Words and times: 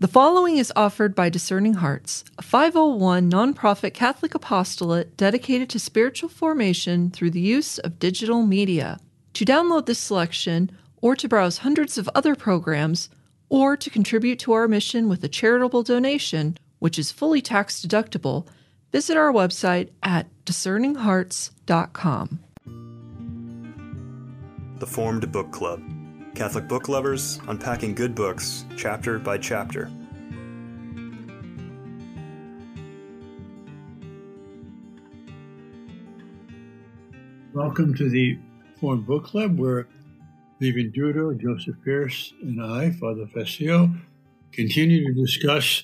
The 0.00 0.08
following 0.08 0.56
is 0.56 0.72
offered 0.74 1.14
by 1.14 1.28
Discerning 1.28 1.74
Hearts, 1.74 2.24
a 2.38 2.42
501 2.42 3.30
nonprofit 3.30 3.92
Catholic 3.92 4.34
apostolate 4.34 5.14
dedicated 5.18 5.68
to 5.68 5.78
spiritual 5.78 6.30
formation 6.30 7.10
through 7.10 7.32
the 7.32 7.40
use 7.42 7.78
of 7.78 7.98
digital 7.98 8.42
media. 8.42 8.98
To 9.34 9.44
download 9.44 9.84
this 9.84 9.98
selection, 9.98 10.70
or 11.02 11.14
to 11.16 11.28
browse 11.28 11.58
hundreds 11.58 11.98
of 11.98 12.08
other 12.14 12.34
programs, 12.34 13.10
or 13.50 13.76
to 13.76 13.90
contribute 13.90 14.38
to 14.38 14.52
our 14.52 14.66
mission 14.66 15.06
with 15.06 15.22
a 15.22 15.28
charitable 15.28 15.82
donation, 15.82 16.56
which 16.78 16.98
is 16.98 17.12
fully 17.12 17.42
tax 17.42 17.84
deductible, 17.84 18.46
visit 18.92 19.18
our 19.18 19.30
website 19.30 19.90
at 20.02 20.28
discerninghearts.com. 20.46 22.38
The 24.78 24.86
Formed 24.86 25.30
Book 25.30 25.50
Club. 25.50 25.99
Catholic 26.34 26.68
book 26.68 26.88
lovers 26.88 27.40
unpacking 27.48 27.94
good 27.94 28.14
books, 28.14 28.64
chapter 28.76 29.18
by 29.18 29.36
chapter. 29.36 29.90
Welcome 37.52 37.94
to 37.94 38.08
the 38.08 38.38
Formed 38.80 39.06
Book 39.06 39.24
Club, 39.24 39.58
where 39.58 39.86
Vivian 40.60 40.92
Dudro, 40.92 41.38
Joseph 41.38 41.76
Pearce, 41.84 42.32
and 42.42 42.62
I, 42.62 42.92
Father 42.92 43.26
Fessio, 43.34 43.90
continue 44.52 45.06
to 45.06 45.20
discuss 45.20 45.82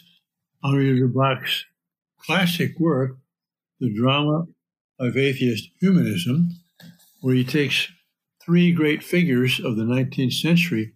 Henri 0.62 1.06
Bach's 1.08 1.64
classic 2.24 2.78
work, 2.78 3.18
The 3.80 3.92
Drama 3.94 4.46
of 4.98 5.16
Atheist 5.16 5.70
Humanism, 5.80 6.50
where 7.20 7.34
he 7.34 7.44
takes 7.44 7.88
three 8.46 8.72
great 8.72 9.02
figures 9.02 9.60
of 9.62 9.76
the 9.76 9.82
19th 9.82 10.32
century 10.32 10.92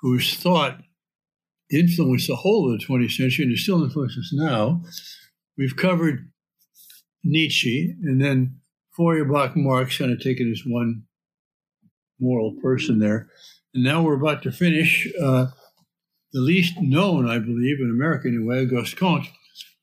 whose 0.00 0.34
thought 0.34 0.82
influenced 1.72 2.28
the 2.28 2.36
whole 2.36 2.72
of 2.72 2.78
the 2.78 2.86
20th 2.86 3.12
century 3.12 3.44
and 3.44 3.54
is 3.54 3.62
still 3.62 3.82
influences 3.82 4.30
now. 4.32 4.82
We've 5.56 5.76
covered 5.76 6.30
Nietzsche, 7.24 7.94
and 8.02 8.22
then 8.22 8.60
Feuerbach 8.96 9.56
Marx 9.56 9.98
kind 9.98 10.12
of 10.12 10.20
taken 10.20 10.50
as 10.50 10.62
one 10.64 11.02
moral 12.20 12.54
person 12.62 12.98
there. 12.98 13.28
And 13.74 13.82
now 13.82 14.02
we're 14.02 14.14
about 14.14 14.42
to 14.44 14.52
finish 14.52 15.08
uh, 15.20 15.48
the 16.32 16.40
least 16.40 16.80
known, 16.80 17.28
I 17.28 17.38
believe, 17.38 17.80
in 17.80 17.90
America 17.90 18.28
anyway, 18.28 18.64
Auguste 18.64 18.96
Comte, 18.96 19.26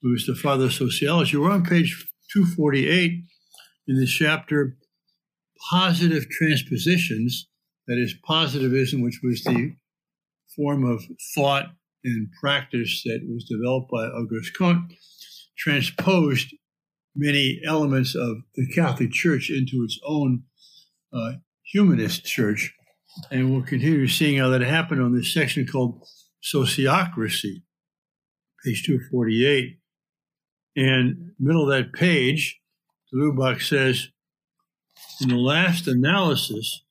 who 0.02 0.14
is 0.14 0.26
the 0.26 0.36
father 0.36 0.66
of 0.66 0.74
sociology. 0.74 1.38
We're 1.38 1.52
on 1.52 1.66
page 1.66 2.08
248 2.32 3.24
in 3.88 4.00
this 4.00 4.12
chapter 4.12 4.78
positive 5.70 6.30
transpositions, 6.30 7.48
that 7.88 7.98
is, 7.98 8.16
positivism, 8.26 9.02
which 9.02 9.20
was 9.24 9.44
the 9.44 9.76
form 10.56 10.84
of 10.86 11.04
thought 11.34 11.66
and 12.04 12.30
practice 12.40 13.02
that 13.04 13.22
was 13.28 13.46
developed 13.46 13.90
by 13.92 14.06
Auguste 14.06 14.58
Comte, 14.58 14.94
transposed 15.58 16.54
many 17.16 17.62
elements 17.66 18.16
of 18.16 18.38
the 18.56 18.68
Catholic 18.74 19.12
Church 19.12 19.50
into 19.50 19.84
its 19.84 20.00
own 20.06 20.44
uh, 21.14 21.34
humanist 21.64 22.26
church. 22.26 22.74
And 23.32 23.52
we'll 23.52 23.64
continue 23.64 24.08
seeing 24.08 24.38
how 24.38 24.50
that 24.50 24.62
happened 24.62 25.02
on 25.02 25.16
this 25.16 25.34
section 25.34 25.66
called 25.66 26.04
Sociocracy, 26.44 27.64
page 28.64 28.86
248. 28.86 29.80
And 30.76 31.32
middle 31.40 31.64
of 31.64 31.70
that 31.70 31.94
page, 31.94 32.60
Lubac 33.14 33.62
says, 33.62 34.10
in 35.22 35.30
the 35.30 35.36
last 35.36 35.88
analysis, 35.88 36.84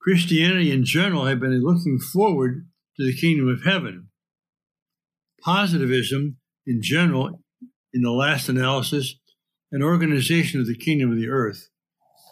Christianity 0.00 0.70
in 0.70 0.84
general 0.84 1.24
had 1.24 1.40
been 1.40 1.60
looking 1.62 1.98
forward 1.98 2.66
to 2.96 3.04
the 3.04 3.16
kingdom 3.16 3.48
of 3.48 3.64
heaven. 3.64 4.08
Positivism 5.42 6.36
in 6.66 6.82
general, 6.82 7.42
in 7.92 8.02
the 8.02 8.10
last 8.10 8.48
analysis, 8.48 9.16
an 9.72 9.82
organization 9.82 10.60
of 10.60 10.66
the 10.66 10.76
kingdom 10.76 11.10
of 11.10 11.18
the 11.18 11.28
earth. 11.28 11.68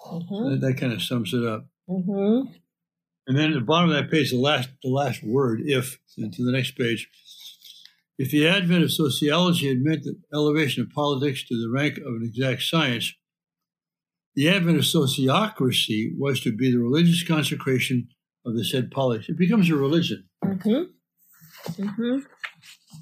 Mm-hmm. 0.07 0.51
That, 0.51 0.61
that, 0.61 0.79
kind 0.79 0.93
of 0.93 1.03
sums 1.03 1.33
it 1.33 1.45
up. 1.45 1.67
Mm-hmm. 1.89 2.53
And 3.27 3.39
then 3.39 3.51
at 3.51 3.55
the 3.55 3.61
bottom 3.61 3.91
of 3.91 3.97
that 3.97 4.11
page, 4.11 4.31
the 4.31 4.37
last 4.37 4.69
the 4.83 4.91
last 4.91 5.23
word, 5.23 5.63
if, 5.65 5.99
to 6.17 6.45
the 6.45 6.53
next 6.53 6.77
page. 6.77 7.09
If 8.19 8.31
the 8.31 8.47
advent 8.47 8.85
of 8.85 8.93
sociology 8.93 9.69
had 9.69 9.81
meant 9.81 10.05
the 10.05 10.17
elevation 10.33 10.83
of 10.83 10.91
politics 10.91 11.43
to 11.49 11.61
the 11.61 11.71
rank 11.73 11.99
of 11.99 12.15
an 12.15 12.23
exact 12.23 12.63
science, 12.63 13.13
the 14.35 14.49
advent 14.49 14.79
of 14.79 14.85
sociocracy 14.85 16.17
was 16.17 16.41
to 16.41 16.53
be 16.53 16.71
the 16.71 16.79
religious 16.79 17.23
consecration 17.27 18.09
of 18.45 18.57
the 18.57 18.65
said 18.65 18.91
politics. 18.91 19.29
It 19.29 19.39
becomes 19.39 19.71
a 19.71 19.77
religion. 19.77 20.25
Mm-hmm. 20.45 21.83
Mm-hmm. 21.83 22.19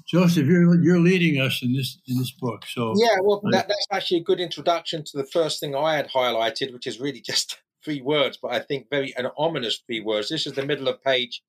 Joseph, 0.07 0.45
you're 0.45 0.81
you're 0.81 0.99
leading 0.99 1.41
us 1.41 1.61
in 1.63 1.73
this 1.73 1.99
in 2.07 2.17
this 2.17 2.31
book. 2.31 2.65
So 2.67 2.93
yeah, 2.97 3.17
well, 3.21 3.41
that, 3.51 3.67
that's 3.67 3.87
actually 3.91 4.19
a 4.19 4.23
good 4.23 4.39
introduction 4.39 5.03
to 5.05 5.17
the 5.17 5.25
first 5.25 5.59
thing 5.59 5.75
I 5.75 5.95
had 5.95 6.09
highlighted, 6.09 6.71
which 6.71 6.87
is 6.87 6.99
really 6.99 7.21
just 7.21 7.57
three 7.83 8.01
words, 8.01 8.37
but 8.41 8.53
I 8.53 8.59
think 8.59 8.89
very 8.89 9.13
an 9.17 9.27
ominous 9.37 9.81
three 9.85 10.01
words. 10.01 10.29
This 10.29 10.47
is 10.47 10.53
the 10.53 10.65
middle 10.65 10.87
of 10.87 11.03
page 11.03 11.41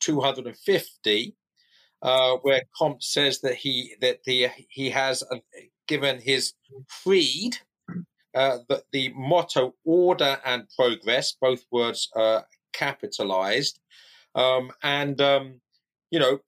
250, 0.00 1.36
uh, 2.02 2.36
where 2.42 2.62
Comte 2.76 3.02
says 3.02 3.40
that 3.42 3.54
he 3.54 3.94
that 4.00 4.24
the 4.24 4.48
he 4.68 4.90
has 4.90 5.22
uh, 5.22 5.36
given 5.86 6.20
his 6.20 6.54
creed 7.02 7.58
uh, 8.34 8.58
the, 8.68 8.82
the 8.92 9.12
motto 9.14 9.74
order 9.84 10.38
and 10.44 10.68
progress, 10.76 11.36
both 11.40 11.64
words 11.70 12.08
uh, 12.16 12.42
capitalized. 12.72 13.80
Um, 14.34 14.70
and, 14.82 15.20
um, 15.20 15.60
you 16.10 16.20
know, 16.20 16.38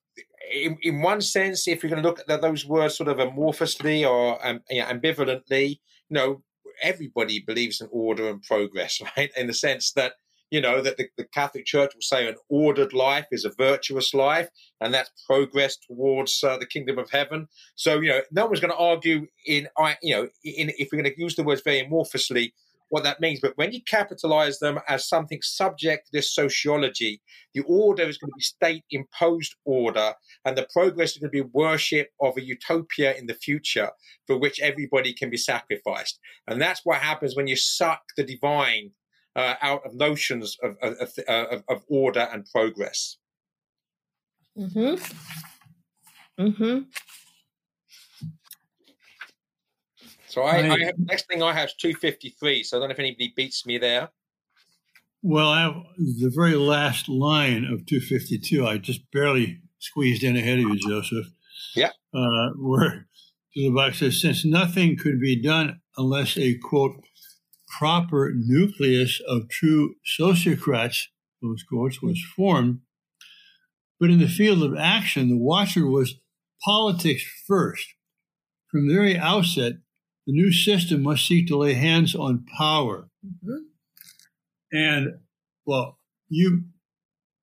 in, 0.52 0.76
in, 0.82 1.02
one 1.02 1.20
sense, 1.20 1.66
if 1.66 1.82
you're 1.82 1.90
going 1.90 2.02
to 2.02 2.08
look 2.08 2.20
at 2.28 2.40
those 2.40 2.66
words 2.66 2.96
sort 2.96 3.08
of 3.08 3.18
amorphously 3.18 4.08
or 4.08 4.44
um, 4.46 4.60
ambivalently, 4.70 5.80
you 6.08 6.14
know, 6.14 6.42
everybody 6.80 7.40
believes 7.40 7.80
in 7.80 7.88
order 7.90 8.28
and 8.28 8.42
progress, 8.42 9.00
right? 9.16 9.30
In 9.36 9.46
the 9.46 9.54
sense 9.54 9.92
that 9.92 10.14
you 10.52 10.60
know, 10.60 10.82
that 10.82 10.98
the, 10.98 11.08
the, 11.16 11.24
Catholic 11.24 11.64
Church 11.64 11.92
will 11.94 12.02
say 12.02 12.28
an 12.28 12.36
ordered 12.50 12.92
life 12.92 13.24
is 13.32 13.46
a 13.46 13.52
virtuous 13.56 14.12
life, 14.12 14.50
and 14.82 14.92
that's 14.92 15.10
progress 15.26 15.78
towards 15.78 16.44
uh, 16.44 16.58
the 16.58 16.66
kingdom 16.66 16.98
of 16.98 17.10
heaven. 17.10 17.48
So, 17.74 18.00
you 18.00 18.10
know, 18.10 18.20
no 18.30 18.44
one's 18.44 18.60
going 18.60 18.70
to 18.70 18.76
argue 18.76 19.26
in, 19.46 19.66
you 20.02 20.14
know, 20.14 20.28
in, 20.44 20.70
if 20.76 20.90
we're 20.92 21.00
going 21.00 21.12
to 21.12 21.20
use 21.20 21.36
the 21.36 21.42
words 21.42 21.62
very 21.64 21.82
amorphously, 21.82 22.52
what 22.90 23.02
that 23.04 23.18
means. 23.18 23.40
But 23.40 23.56
when 23.56 23.72
you 23.72 23.80
capitalize 23.82 24.58
them 24.58 24.78
as 24.86 25.08
something 25.08 25.40
subject 25.40 26.08
to 26.08 26.10
this 26.12 26.34
sociology, 26.34 27.22
the 27.54 27.62
order 27.62 28.02
is 28.02 28.18
going 28.18 28.28
to 28.32 28.36
be 28.36 28.42
state 28.42 28.84
imposed 28.90 29.54
order, 29.64 30.12
and 30.44 30.54
the 30.54 30.68
progress 30.70 31.12
is 31.12 31.18
going 31.18 31.32
to 31.32 31.44
be 31.44 31.50
worship 31.54 32.10
of 32.20 32.36
a 32.36 32.44
utopia 32.44 33.14
in 33.14 33.24
the 33.24 33.34
future 33.34 33.88
for 34.26 34.36
which 34.36 34.60
everybody 34.60 35.14
can 35.14 35.30
be 35.30 35.38
sacrificed. 35.38 36.20
And 36.46 36.60
that's 36.60 36.82
what 36.84 36.98
happens 36.98 37.34
when 37.34 37.46
you 37.46 37.56
suck 37.56 38.02
the 38.18 38.24
divine 38.24 38.90
uh, 39.36 39.54
out 39.62 39.84
of 39.86 39.94
notions 39.94 40.56
of, 40.62 40.76
of, 40.82 40.94
of, 41.28 41.64
of 41.68 41.82
order 41.88 42.28
and 42.32 42.46
progress. 42.46 43.16
Hmm. 44.56 44.94
Hmm. 46.38 46.78
So 50.28 50.42
I, 50.42 50.72
I 50.72 50.84
have, 50.84 50.94
next 50.98 51.26
thing 51.26 51.42
I 51.42 51.52
have 51.52 51.66
is 51.66 51.74
253. 51.78 52.62
So 52.64 52.76
I 52.76 52.80
don't 52.80 52.88
know 52.88 52.92
if 52.94 52.98
anybody 52.98 53.32
beats 53.36 53.66
me 53.66 53.78
there. 53.78 54.08
Well, 55.22 55.48
I 55.48 55.62
have 55.62 55.74
the 55.98 56.32
very 56.34 56.54
last 56.54 57.08
line 57.08 57.64
of 57.64 57.86
252. 57.86 58.66
I 58.66 58.78
just 58.78 59.02
barely 59.12 59.60
squeezed 59.78 60.22
in 60.22 60.36
ahead 60.36 60.58
of 60.58 60.64
you, 60.64 60.76
Joseph. 60.76 61.26
Yeah. 61.76 61.90
Uh, 62.14 62.50
where 62.56 63.06
the 63.54 63.70
box 63.70 63.98
says, 63.98 64.20
since 64.20 64.44
nothing 64.44 64.96
could 64.96 65.20
be 65.20 65.40
done 65.40 65.80
unless 65.96 66.36
a 66.38 66.56
quote 66.58 66.96
proper 67.78 68.32
nucleus 68.34 69.20
of 69.26 69.48
true 69.48 69.94
sociocrats, 70.18 71.06
those 71.40 71.62
quotes, 71.62 72.02
was 72.02 72.22
formed. 72.36 72.80
But 73.98 74.10
in 74.10 74.18
the 74.18 74.28
field 74.28 74.62
of 74.62 74.76
action, 74.76 75.28
the 75.28 75.38
watcher 75.38 75.86
was 75.86 76.16
politics 76.64 77.24
first. 77.46 77.94
From 78.70 78.88
the 78.88 78.94
very 78.94 79.18
outset, 79.18 79.74
the 80.26 80.32
new 80.32 80.52
system 80.52 81.02
must 81.02 81.26
seek 81.26 81.48
to 81.48 81.56
lay 81.56 81.74
hands 81.74 82.14
on 82.14 82.44
power. 82.56 83.08
Mm-hmm. 83.24 83.56
And, 84.72 85.08
well, 85.66 85.98
you 86.28 86.64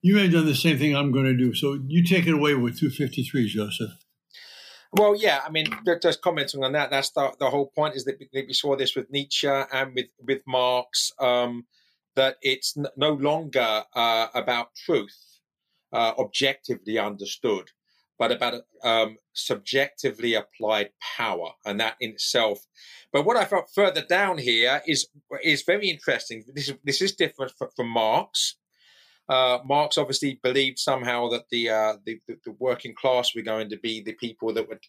you 0.01 0.15
may 0.15 0.23
have 0.23 0.31
done 0.31 0.45
the 0.45 0.55
same 0.55 0.77
thing 0.77 0.95
I'm 0.95 1.11
going 1.11 1.25
to 1.25 1.37
do. 1.37 1.53
So 1.53 1.79
you 1.87 2.05
take 2.05 2.25
it 2.25 2.33
away 2.33 2.53
with 2.53 2.79
253, 2.79 3.49
Joseph. 3.49 3.91
Well, 4.91 5.15
yeah, 5.15 5.41
I 5.45 5.51
mean, 5.51 5.67
just 6.01 6.21
commenting 6.21 6.63
on 6.63 6.71
that, 6.71 6.89
that's 6.89 7.11
the, 7.11 7.31
the 7.39 7.49
whole 7.49 7.67
point 7.67 7.95
is 7.95 8.05
that 8.05 8.17
we 8.33 8.53
saw 8.53 8.75
this 8.75 8.95
with 8.95 9.11
Nietzsche 9.11 9.47
and 9.47 9.93
with, 9.93 10.07
with 10.25 10.41
Marx, 10.47 11.11
um, 11.19 11.65
that 12.15 12.37
it's 12.41 12.75
no 12.97 13.13
longer 13.13 13.83
uh, 13.95 14.27
about 14.33 14.73
truth, 14.75 15.15
uh, 15.93 16.13
objectively 16.17 16.97
understood, 16.97 17.69
but 18.17 18.31
about 18.31 18.61
um, 18.83 19.17
subjectively 19.33 20.33
applied 20.33 20.89
power, 21.17 21.51
and 21.65 21.79
that 21.79 21.95
in 22.01 22.11
itself. 22.11 22.65
But 23.13 23.25
what 23.25 23.37
I 23.37 23.45
felt 23.45 23.69
further 23.73 24.01
down 24.01 24.37
here 24.39 24.81
is 24.85 25.07
is 25.43 25.63
very 25.63 25.89
interesting. 25.89 26.43
This 26.53 26.69
is 26.69 26.75
this 26.83 27.01
is 27.01 27.13
different 27.13 27.53
from, 27.57 27.69
from 27.75 27.87
Marx. 27.89 28.55
Uh, 29.29 29.59
Marx 29.63 29.97
obviously 29.97 30.39
believed 30.41 30.79
somehow 30.79 31.29
that 31.29 31.43
the, 31.51 31.69
uh, 31.69 31.93
the, 32.05 32.19
the 32.27 32.37
the 32.45 32.51
working 32.53 32.95
class 32.95 33.35
were 33.35 33.43
going 33.43 33.69
to 33.69 33.77
be 33.77 34.01
the 34.01 34.13
people 34.13 34.51
that 34.53 34.67
would 34.67 34.83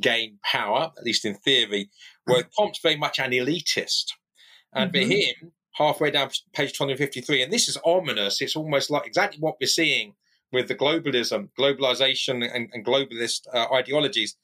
gain 0.00 0.38
power, 0.44 0.92
at 0.96 1.04
least 1.04 1.24
in 1.24 1.34
theory. 1.34 1.90
Where 2.24 2.44
Comte's 2.56 2.78
very 2.80 2.96
much 2.96 3.18
an 3.18 3.32
elitist, 3.32 4.12
and 4.72 4.92
Mhm. 4.92 4.94
for 4.94 5.12
him, 5.12 5.52
halfway 5.72 6.10
down 6.12 6.30
page 6.52 6.72
253, 6.72 7.42
and 7.42 7.52
this 7.52 7.68
is 7.68 7.76
ominous. 7.84 8.40
It's 8.40 8.56
almost 8.56 8.90
like 8.90 9.06
exactly 9.06 9.40
what 9.40 9.56
we're 9.60 9.66
seeing 9.66 10.14
with 10.52 10.68
the 10.68 10.74
globalism, 10.76 11.48
globalization, 11.58 12.48
and, 12.54 12.70
and 12.72 12.84
globalist 12.84 13.48
uh, 13.52 13.66
ideologies. 13.72 14.36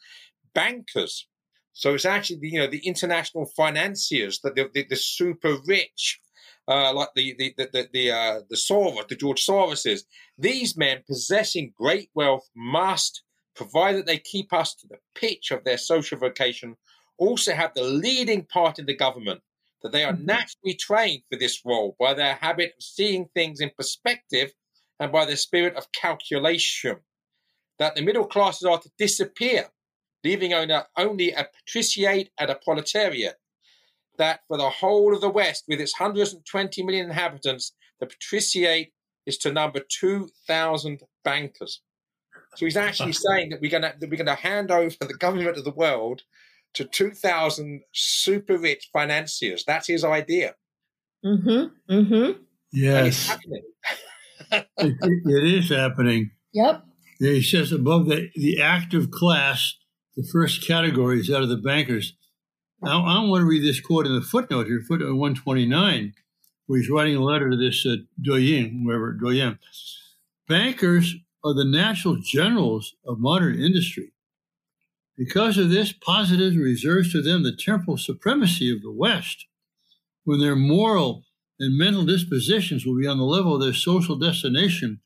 Bankers. 0.55 1.29
So 1.75 1.95
it's 1.95 2.05
actually 2.07 2.41
the, 2.41 2.49
you 2.51 2.59
know 2.59 2.67
the 2.67 2.85
international 2.85 3.47
financiers, 3.47 4.41
that 4.41 4.57
the, 4.57 4.69
the, 4.75 4.85
the 4.89 4.97
super 4.97 5.59
rich, 5.67 6.21
uh, 6.69 6.93
like 6.93 7.09
the 7.15 7.35
the 7.39 7.55
the 7.57 7.69
the 7.73 7.89
the, 7.93 8.11
uh, 8.11 8.41
the 8.51 8.57
Soros, 8.57 9.09
the 9.09 9.17
George 9.17 9.45
Soroses. 9.45 10.03
These 10.37 10.77
men 10.77 11.03
possessing 11.07 11.73
great 11.77 12.11
wealth 12.15 12.49
must, 12.55 13.23
provided 13.57 14.07
they 14.07 14.19
keep 14.19 14.53
us 14.53 14.75
to 14.77 14.87
the 14.87 14.99
pitch 15.15 15.51
of 15.51 15.65
their 15.65 15.79
social 15.79 16.19
vocation, 16.19 16.77
also 17.19 17.53
have 17.55 17.73
the 17.75 17.83
leading 17.83 18.45
part 18.45 18.79
in 18.79 18.87
the 18.87 18.95
government. 18.95 19.41
That 19.83 19.93
they 19.93 20.05
are 20.05 20.13
Mhm. 20.13 20.25
naturally 20.25 20.75
trained 20.75 21.23
for 21.31 21.39
this 21.39 21.65
role 21.65 21.97
by 22.01 22.13
their 22.15 22.35
habit 22.35 22.75
of 22.77 22.83
seeing 22.83 23.29
things 23.29 23.61
in 23.61 23.71
perspective 23.71 24.53
and 25.01 25.13
by 25.13 25.25
their 25.25 25.37
spirit 25.37 25.77
of 25.77 25.91
calculation. 25.93 26.97
That 27.79 27.95
the 27.95 28.03
middle 28.03 28.27
classes 28.27 28.65
are 28.65 28.81
to 28.81 28.91
disappear, 28.99 29.71
leaving 30.25 30.53
only, 30.53 30.75
only 30.97 31.31
a 31.33 31.45
patriciate 31.45 32.33
and 32.39 32.51
a 32.51 32.57
proletariat. 32.57 33.37
That 34.19 34.41
for 34.49 34.57
the 34.59 34.69
whole 34.69 35.15
of 35.15 35.21
the 35.21 35.31
West, 35.31 35.65
with 35.69 35.81
its 35.81 35.99
120 35.99 36.83
million 36.83 37.07
inhabitants, 37.07 37.73
the 38.01 38.07
patriciate 38.07 38.93
is 39.27 39.39
to 39.39 39.53
number 39.53 39.81
2,000 40.01 41.01
bankers. 41.25 41.81
So 42.57 42.67
he's 42.67 42.77
actually 42.77 43.13
saying 43.13 43.51
that 43.51 43.61
we're 43.61 43.71
going 43.71 43.83
to 43.83 43.95
that 43.99 44.11
we're 44.11 44.17
going 44.17 44.27
to 44.27 44.35
hand 44.35 44.71
over 44.71 44.95
the 45.01 45.15
government 45.15 45.57
of 45.57 45.65
the 45.65 45.71
world 45.71 46.23
to 46.75 46.85
2,000 46.85 47.83
super 47.93 48.59
rich 48.59 48.89
financiers. 48.93 49.65
That's 49.67 49.87
his 49.89 50.05
idea. 50.05 50.55
Mm-hmm. 51.25 51.93
Mm-hmm. 51.95 52.43
Yes, 52.73 53.37
it, 54.53 54.67
it- 54.79 54.97
it 55.27 55.45
is 55.55 55.71
happening. 55.71 56.31
Yep. 56.53 56.85
Yeah, 57.21 57.33
He 57.33 57.43
says 57.43 57.73
above 57.73 58.07
the, 58.07 58.29
the 58.37 58.61
active 58.63 59.11
class, 59.11 59.75
the 60.17 60.27
first 60.33 60.67
category 60.67 61.21
is 61.21 61.31
out 61.31 61.43
of 61.43 61.49
the 61.49 61.57
bankers. 61.57 62.15
Now, 62.81 63.05
I 63.05 63.25
want 63.25 63.43
to 63.43 63.47
read 63.47 63.65
this 63.65 63.81
quote 63.81 64.07
in 64.07 64.15
the 64.15 64.21
footnote 64.21 64.69
here, 64.69 64.81
footnote 64.81 65.17
129, 65.17 66.15
where 66.67 66.79
he's 66.79 66.89
writing 66.89 67.17
a 67.17 67.23
letter 67.23 67.51
to 67.51 67.57
this 67.57 67.85
uh, 67.85 67.97
Doyen, 68.23 68.83
whoever, 68.85 69.13
Doyen. 69.13 69.59
Bankers 70.47 71.17
are 71.45 71.55
the 71.55 71.65
natural 71.65 72.19
generals 72.23 72.95
of 73.05 73.19
modern 73.19 73.61
industry. 73.61 74.13
Because 75.17 75.59
of 75.59 75.71
this, 75.71 75.93
positivism 75.93 76.61
reserves 76.61 77.11
to 77.11 77.21
them 77.21 77.43
the 77.43 77.57
temporal 77.57 77.97
supremacy 77.97 78.73
of 78.73 78.83
the 78.83 78.93
West, 78.93 79.47
when 80.23 80.39
their 80.39 80.55
moral 80.55 81.25
and 81.59 81.77
mental 81.77 82.05
dispositions 82.05 82.87
will 82.87 82.97
be 82.97 83.09
on 83.09 83.19
the 83.19 83.25
level 83.25 83.57
of 83.57 83.61
their 83.61 83.75
social 83.75 84.17
destination 84.17 85.01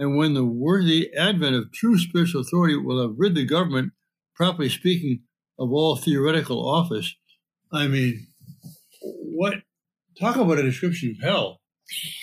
and 0.00 0.16
when 0.16 0.34
the 0.34 0.44
worthy 0.44 1.14
advent 1.14 1.54
of 1.54 1.70
true 1.70 1.96
spiritual 1.96 2.40
authority 2.40 2.76
will 2.76 3.00
have 3.00 3.14
rid 3.16 3.36
the 3.36 3.44
government, 3.44 3.92
properly 4.34 4.68
speaking, 4.68 5.22
of 5.58 5.72
all 5.72 5.96
theoretical 5.96 6.66
office. 6.68 7.14
I 7.72 7.86
mean, 7.88 8.26
what? 9.02 9.54
Talk 10.20 10.36
about 10.36 10.58
a 10.58 10.62
description 10.62 11.16
of 11.16 11.22
hell. 11.22 11.60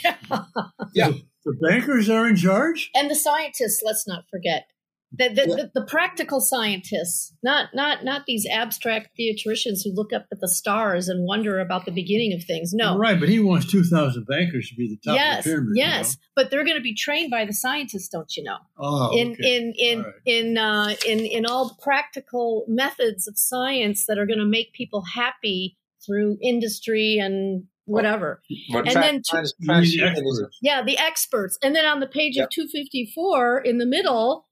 Yeah. 0.94 1.10
The, 1.10 1.22
the 1.46 1.58
bankers 1.70 2.10
are 2.10 2.28
in 2.28 2.36
charge? 2.36 2.90
and 2.96 3.10
the 3.10 3.16
scientists 3.16 3.82
let's 3.84 4.08
not 4.08 4.24
forget 4.30 4.66
the 5.14 5.28
the, 5.30 5.46
the, 5.46 5.72
the 5.82 5.86
practical 5.86 6.40
scientists 6.40 7.34
not 7.44 7.70
not 7.74 8.04
not 8.06 8.26
these 8.26 8.46
abstract 8.52 9.10
theoreticians 9.18 9.82
who 9.84 9.92
look 9.94 10.14
up 10.14 10.26
at 10.32 10.40
the 10.40 10.48
stars 10.48 11.08
and 11.10 11.26
wonder 11.28 11.60
about 11.60 11.86
the 11.86 11.92
beginning 11.92 12.34
of 12.34 12.44
things 12.44 12.74
no 12.74 12.98
Right, 12.98 13.20
but 13.20 13.28
he 13.30 13.40
wants 13.40 13.70
2,000 13.70 14.26
bankers 14.26 14.70
to 14.70 14.76
be 14.76 14.88
the 14.88 14.98
top 15.10 15.16
yes 15.18 15.40
of 15.40 15.44
the 15.44 15.50
pyramid. 15.50 15.70
you 15.76 15.84
yes 15.84 16.18
but 16.36 16.50
they're 16.50 16.64
going 16.64 16.78
to 16.78 16.82
be 16.84 16.96
trained 16.96 17.30
by 17.32 17.46
the 17.46 17.54
scientists 17.54 18.08
don't 18.08 18.36
you 18.38 18.44
know 18.44 18.52
know? 18.52 18.58
Oh, 18.80 19.18
in 19.18 19.32
okay. 19.34 19.58
in 19.58 19.74
in 19.78 20.00
All 20.00 20.06
right. 20.06 20.14
in 20.26 20.58
uh, 20.58 20.96
in 21.08 21.20
in 21.20 21.46
all 21.46 21.68
the 21.70 21.76
practical 21.82 22.66
methods 22.68 23.28
of 23.28 23.38
science 23.38 24.06
that 24.08 24.18
are 24.18 24.26
going 24.26 24.40
to 24.40 24.46
make 24.46 24.74
people 24.74 25.04
happy 25.14 25.78
through 26.06 26.38
industry 26.42 27.18
and 27.18 27.66
whatever 27.86 28.42
But 28.72 28.88
And 28.88 28.96
then 28.96 29.16
to- 29.18 29.30
trans- 29.30 29.54
You 29.60 29.72
mean 29.74 29.82
the. 29.84 30.50
Yeah, 30.62 30.82
the 30.84 30.98
experts. 30.98 31.58
And 31.64 31.76
then 31.76 31.86
on 31.86 32.00
the 32.00 32.08
page 32.08 32.36
Yep. 32.38 32.46
of 32.46 32.50
254 32.52 33.62
in 33.62 33.78
the 33.78 33.86
middle, 33.86 34.48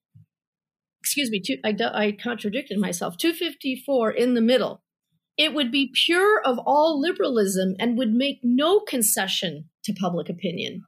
excuse 1.02 1.30
me, 1.30 1.40
two, 1.40 1.58
I, 1.64 1.76
I 1.94 2.12
contradicted 2.12 2.78
myself. 2.78 3.18
254 3.18 4.12
in 4.12 4.34
the 4.34 4.42
middle. 4.42 4.84
It 5.38 5.54
would 5.54 5.72
be 5.72 5.92
pure 6.06 6.42
of 6.44 6.60
all 6.66 7.00
liberalism 7.00 7.76
and 7.80 7.98
would 7.98 8.12
make 8.12 8.40
no 8.44 8.82
concession 8.82 9.70
to 9.86 9.94
public 9.94 10.30
opinion. 10.30 10.84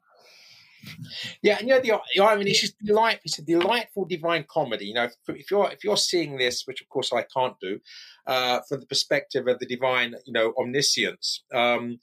Yeah, 1.44 1.58
and 1.60 1.68
you 1.68 1.75
know 1.75 1.80
the, 1.80 2.00
the 2.16 2.24
irony. 2.24 2.52
It's 2.52 2.62
just 2.62 2.78
delight. 2.84 3.19
It's 3.24 3.38
a 3.38 3.44
delightful 3.44 4.06
divine 4.06 4.46
comedy. 4.50 4.86
You 4.86 4.96
know, 4.96 5.04
if, 5.04 5.13
if 5.28 5.52
you're 5.52 5.72
if 5.72 5.84
you're 5.84 5.96
seeing 5.96 6.38
this, 6.38 6.63
which 6.66 6.81
of 6.81 6.90
course 6.90 7.13
I 7.13 7.24
can't 7.36 7.56
do, 7.62 7.80
uh, 8.25 8.62
from 8.68 8.80
the 8.80 8.88
perspective 8.88 9.48
of 9.48 9.60
the 9.60 9.68
divine, 9.68 10.16
you 10.25 10.34
know, 10.34 10.54
omniscience. 10.58 11.44
Um, 11.54 12.00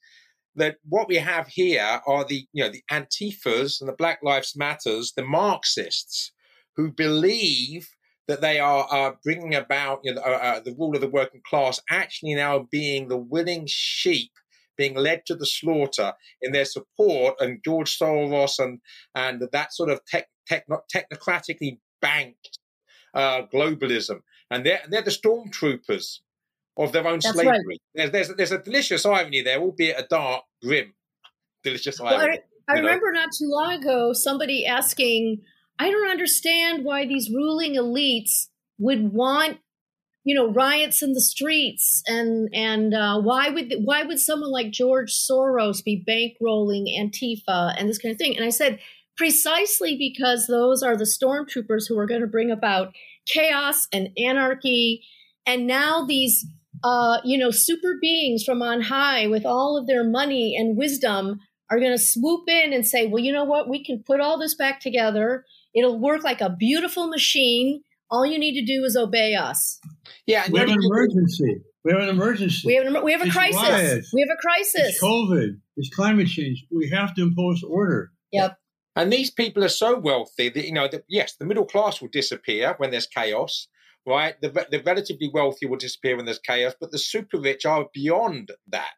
that 0.54 0.76
what 0.88 1.08
we 1.08 1.16
have 1.16 1.48
here 1.48 2.00
are 2.06 2.24
the 2.24 2.46
you 2.52 2.64
know 2.64 2.70
the 2.70 2.82
Antifas 2.90 3.80
and 3.80 3.88
the 3.88 3.96
Black 3.96 4.20
Lives 4.22 4.54
Matters, 4.56 5.12
the 5.16 5.24
Marxists, 5.24 6.32
who 6.76 6.92
believe 6.92 7.88
that 8.28 8.40
they 8.40 8.60
are 8.60 8.86
uh, 8.90 9.12
bringing 9.24 9.54
about 9.54 10.00
you 10.04 10.14
know, 10.14 10.20
uh, 10.20 10.38
uh, 10.42 10.60
the 10.60 10.74
rule 10.78 10.94
of 10.94 11.00
the 11.00 11.08
working 11.08 11.40
class, 11.48 11.80
actually 11.90 12.34
now 12.34 12.68
being 12.70 13.08
the 13.08 13.16
willing 13.16 13.64
sheep 13.66 14.30
being 14.76 14.94
led 14.94 15.26
to 15.26 15.34
the 15.34 15.44
slaughter 15.44 16.12
in 16.40 16.52
their 16.52 16.64
support, 16.64 17.34
and 17.40 17.60
George 17.64 17.98
Soros 17.98 18.58
and 18.58 18.80
and 19.14 19.42
that 19.52 19.74
sort 19.74 19.90
of 19.90 20.04
tech, 20.06 20.28
techno, 20.46 20.82
technocratically 20.94 21.78
banked 22.00 22.58
uh, 23.12 23.42
globalism, 23.52 24.20
and 24.50 24.64
they're 24.64 24.80
they're 24.88 25.02
the 25.02 25.10
stormtroopers 25.10 26.20
of 26.76 26.92
their 26.92 27.06
own 27.06 27.18
That's 27.18 27.34
slavery. 27.34 27.64
right. 27.66 27.80
There's, 27.94 28.10
there's 28.12 28.34
there's 28.36 28.52
a 28.52 28.62
delicious 28.62 29.04
irony 29.04 29.42
there, 29.42 29.58
albeit 29.58 29.98
a 29.98 30.06
dark, 30.08 30.44
grim, 30.62 30.94
delicious 31.64 32.00
Well, 32.00 32.14
irony. 32.14 32.38
I, 32.68 32.72
I 32.72 32.76
you 32.76 32.82
know. 32.82 32.88
remember 32.88 33.12
not 33.12 33.30
too 33.36 33.48
long 33.48 33.72
ago 33.72 34.12
somebody 34.12 34.64
asking, 34.64 35.42
I 35.78 35.90
don't 35.90 36.10
understand 36.10 36.84
why 36.84 37.06
these 37.06 37.30
ruling 37.30 37.74
elites 37.74 38.48
would 38.78 39.12
want 39.12 39.58
you 40.24 40.34
know 40.34 40.52
riots 40.52 41.02
in 41.02 41.14
the 41.14 41.22
streets 41.22 42.02
and 42.06 42.50
and 42.52 42.92
uh, 42.92 43.18
why 43.20 43.48
would 43.48 43.72
why 43.82 44.02
would 44.02 44.18
someone 44.18 44.50
like 44.50 44.70
George 44.70 45.12
Soros 45.12 45.82
be 45.82 46.04
bankrolling 46.06 46.84
Antifa 46.98 47.74
and 47.78 47.88
this 47.88 47.98
kind 47.98 48.12
of 48.12 48.18
thing? 48.18 48.36
And 48.36 48.44
I 48.44 48.50
said 48.50 48.78
precisely 49.16 49.96
because 49.96 50.46
those 50.46 50.82
are 50.82 50.96
the 50.96 51.04
stormtroopers 51.04 51.88
who 51.88 51.98
are 51.98 52.06
going 52.06 52.20
to 52.20 52.26
bring 52.26 52.50
about 52.50 52.94
chaos 53.26 53.88
and 53.92 54.10
anarchy. 54.18 55.02
And 55.46 55.66
now 55.66 56.04
these 56.04 56.46
uh, 56.84 57.18
you 57.24 57.38
know 57.38 57.50
super 57.50 57.94
beings 58.00 58.44
from 58.44 58.60
on 58.60 58.82
high 58.82 59.26
with 59.28 59.46
all 59.46 59.78
of 59.78 59.86
their 59.86 60.04
money 60.04 60.54
and 60.56 60.76
wisdom 60.76 61.40
are 61.70 61.80
going 61.80 61.92
to 61.92 61.98
swoop 61.98 62.48
in 62.48 62.72
and 62.72 62.86
say 62.86 63.06
well 63.06 63.22
you 63.22 63.32
know 63.32 63.44
what? 63.44 63.68
We 63.68 63.82
can 63.82 64.02
put 64.06 64.20
all 64.20 64.38
this 64.38 64.54
back 64.54 64.80
together 64.80 65.44
it'll 65.74 65.98
work 65.98 66.22
like 66.24 66.40
a 66.40 66.50
beautiful 66.50 67.08
machine 67.08 67.82
all 68.10 68.24
you 68.24 68.38
need 68.38 68.58
to 68.58 68.64
do 68.64 68.84
is 68.84 68.96
obey 68.96 69.34
us 69.34 69.80
yeah, 70.26 70.46
We 70.50 70.58
you 70.60 70.66
have 70.66 70.76
an 70.76 70.82
emergency. 70.84 71.56
We 71.84 71.92
have 71.92 72.02
an 72.02 72.08
emergency. 72.08 72.62
we 72.66 72.74
have 72.74 72.86
an, 72.86 73.02
we 73.04 73.12
have 73.12 73.20
a 73.22 73.26
It's 73.26 73.34
crisis 73.34 73.62
riots. 73.68 74.10
we 74.14 74.20
have 74.22 74.30
a 74.30 74.40
crisis 74.40 74.88
It's 74.94 75.02
COVID. 75.02 75.48
It's 75.76 75.94
climate 75.94 76.26
change. 76.28 76.64
We 76.70 76.88
have 76.90 77.14
to 77.16 77.22
impose 77.22 77.62
order. 77.62 78.10
yep 78.32 78.56
And 78.96 79.12
these 79.12 79.30
people 79.30 79.62
are 79.64 79.68
so 79.84 79.98
wealthy 79.98 80.48
that 80.48 80.64
you 80.66 80.72
know 80.72 80.88
that 80.88 81.02
yes, 81.08 81.34
the 81.38 81.44
middle 81.46 81.64
class 81.66 82.00
will 82.00 82.08
disappear 82.20 82.74
when 82.78 82.90
there's 82.90 83.06
chaos, 83.06 83.68
right? 84.06 84.34
The, 84.42 84.48
the 84.70 84.82
relatively 84.82 85.30
wealthy 85.32 85.66
will 85.66 85.76
disappear 85.78 86.16
when 86.16 86.24
there's 86.26 86.40
chaos, 86.40 86.74
but 86.80 86.90
the 86.90 86.98
super 86.98 87.38
rich 87.40 87.64
are 87.66 87.86
beyond 87.94 88.50
that. 88.68 88.94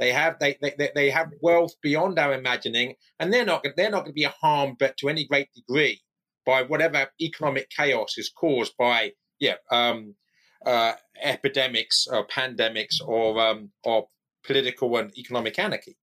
They 0.00 0.10
have 0.12 0.38
they 0.40 0.56
they, 0.62 0.72
they- 0.78 0.92
they 0.94 1.10
have 1.10 1.28
wealth 1.40 1.72
beyond 1.82 2.18
our 2.18 2.34
imagining, 2.34 2.94
and 3.20 3.32
they're 3.32 3.44
not 3.52 3.64
they're 3.76 3.90
not 3.90 4.04
going 4.04 4.16
to 4.16 4.22
be 4.24 4.28
harmed, 4.42 4.76
but 4.78 4.96
to 4.98 5.08
any 5.08 5.24
great 5.26 5.48
degree, 5.54 6.00
by 6.44 6.62
whatever 6.62 7.08
economic 7.20 7.70
chaos 7.70 8.18
is 8.18 8.30
caused 8.30 8.76
by 8.78 9.12
yeah 9.38 9.54
um, 9.70 10.14
uh, 10.64 10.92
epidemics 11.22 12.06
or 12.10 12.26
pandemics 12.26 13.00
or 13.04 13.40
um, 13.40 13.70
or 13.82 14.08
political 14.46 14.96
and 14.96 15.16
economic 15.18 15.58
anarchy. 15.58 15.96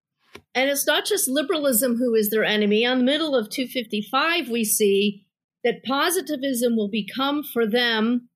And 0.55 0.69
it's 0.69 0.87
not 0.87 1.05
just 1.05 1.27
liberalism 1.27 1.97
who 1.97 2.13
is 2.15 2.29
their 2.29 2.43
enemy. 2.43 2.85
On 2.85 2.99
the 2.99 3.03
middle 3.03 3.35
of 3.35 3.49
255, 3.49 4.49
we 4.49 4.63
see 4.63 5.25
that 5.63 5.83
positivism 5.83 6.75
will 6.75 6.89
become 6.89 7.43
for 7.43 7.67
them 7.67 8.29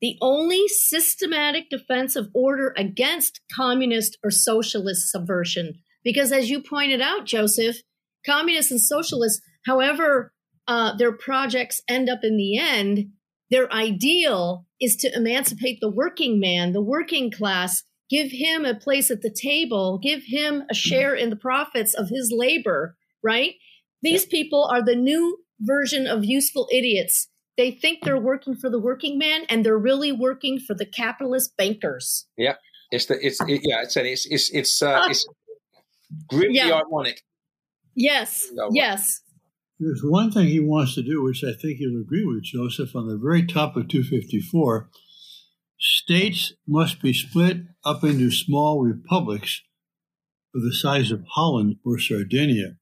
the 0.00 0.16
only 0.22 0.66
systematic 0.68 1.68
defense 1.68 2.16
of 2.16 2.30
order 2.34 2.72
against 2.76 3.40
communist 3.54 4.16
or 4.24 4.30
socialist 4.30 5.10
subversion. 5.10 5.74
Because 6.02 6.32
as 6.32 6.48
you 6.48 6.62
pointed 6.62 7.02
out, 7.02 7.26
Joseph, 7.26 7.76
communists 8.24 8.70
and 8.70 8.80
socialists, 8.80 9.42
however 9.66 10.32
uh, 10.68 10.96
their 10.96 11.12
projects 11.12 11.80
end 11.88 12.08
up 12.08 12.20
in 12.22 12.36
the 12.36 12.58
end, 12.58 13.10
their 13.50 13.72
ideal 13.72 14.66
is 14.80 14.96
to 14.96 15.14
emancipate 15.14 15.78
the 15.80 15.90
working 15.90 16.38
man, 16.38 16.72
the 16.72 16.82
working 16.82 17.30
class, 17.30 17.82
give 18.08 18.30
him 18.30 18.64
a 18.64 18.74
place 18.74 19.10
at 19.10 19.22
the 19.22 19.30
table, 19.30 19.98
give 19.98 20.22
him 20.26 20.64
a 20.70 20.74
share 20.74 21.14
in 21.14 21.30
the 21.30 21.36
profits 21.36 21.94
of 21.94 22.08
his 22.08 22.32
labor, 22.34 22.96
right? 23.22 23.54
These 24.02 24.26
people 24.26 24.68
are 24.70 24.82
the 24.82 24.96
new 24.96 25.38
version 25.60 26.06
of 26.06 26.24
useful 26.24 26.68
idiots. 26.72 27.28
They 27.56 27.70
think 27.70 28.04
they're 28.04 28.20
working 28.20 28.54
for 28.54 28.70
the 28.70 28.80
working 28.80 29.18
man 29.18 29.42
and 29.48 29.64
they're 29.64 29.78
really 29.78 30.12
working 30.12 30.58
for 30.58 30.74
the 30.74 30.86
capitalist 30.86 31.56
bankers. 31.56 32.26
Yeah. 32.36 32.54
It's 32.90 33.06
the 33.06 33.24
it's 33.24 33.40
it, 33.42 33.60
yeah, 33.62 33.82
it's 33.82 33.96
it's 33.96 34.26
it's 34.26 34.50
it's 34.50 34.82
uh, 34.82 35.06
it's 35.10 35.26
grimly 36.28 36.56
yeah. 36.56 36.80
ironic. 36.80 37.22
Yes. 37.94 38.46
Yes. 38.72 39.20
There's 39.80 40.02
one 40.04 40.30
thing 40.30 40.48
he 40.48 40.60
wants 40.60 40.94
to 40.96 41.02
do, 41.02 41.22
which 41.22 41.42
I 41.42 41.54
think 41.54 41.80
you'll 41.80 42.02
agree 42.02 42.26
with, 42.26 42.42
Joseph, 42.42 42.94
on 42.94 43.08
the 43.08 43.16
very 43.16 43.46
top 43.46 43.76
of 43.76 43.88
254. 43.88 44.90
States 45.78 46.52
must 46.68 47.00
be 47.00 47.14
split 47.14 47.62
up 47.82 48.04
into 48.04 48.30
small 48.30 48.82
republics 48.82 49.62
of 50.54 50.60
the 50.60 50.74
size 50.74 51.10
of 51.10 51.24
Holland 51.32 51.76
or 51.82 51.98
Sardinia. 51.98 52.76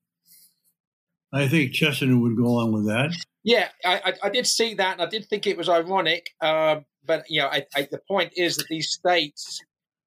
I 1.33 1.47
think 1.47 1.73
Chesterton 1.73 2.21
would 2.21 2.37
go 2.37 2.47
along 2.47 2.73
with 2.73 2.87
that. 2.87 3.15
Yeah, 3.45 3.69
I, 3.85 4.01
I, 4.05 4.13
I 4.25 4.29
did 4.31 4.49
see 4.49 4.75
that, 4.75 4.95
and 4.95 5.03
I 5.03 5.07
did 5.07 5.27
think 5.27 5.47
it 5.47 5.57
was 5.57 5.69
ironic. 5.69 6.31
Um, 6.41 6.85
but 7.05 7.25
you 7.29 7.41
know, 7.41 7.49
I, 7.49 7.65
the 7.77 8.01
point 8.09 8.33
is 8.37 8.57
that 8.57 8.67
these 8.69 8.91
states 8.91 9.61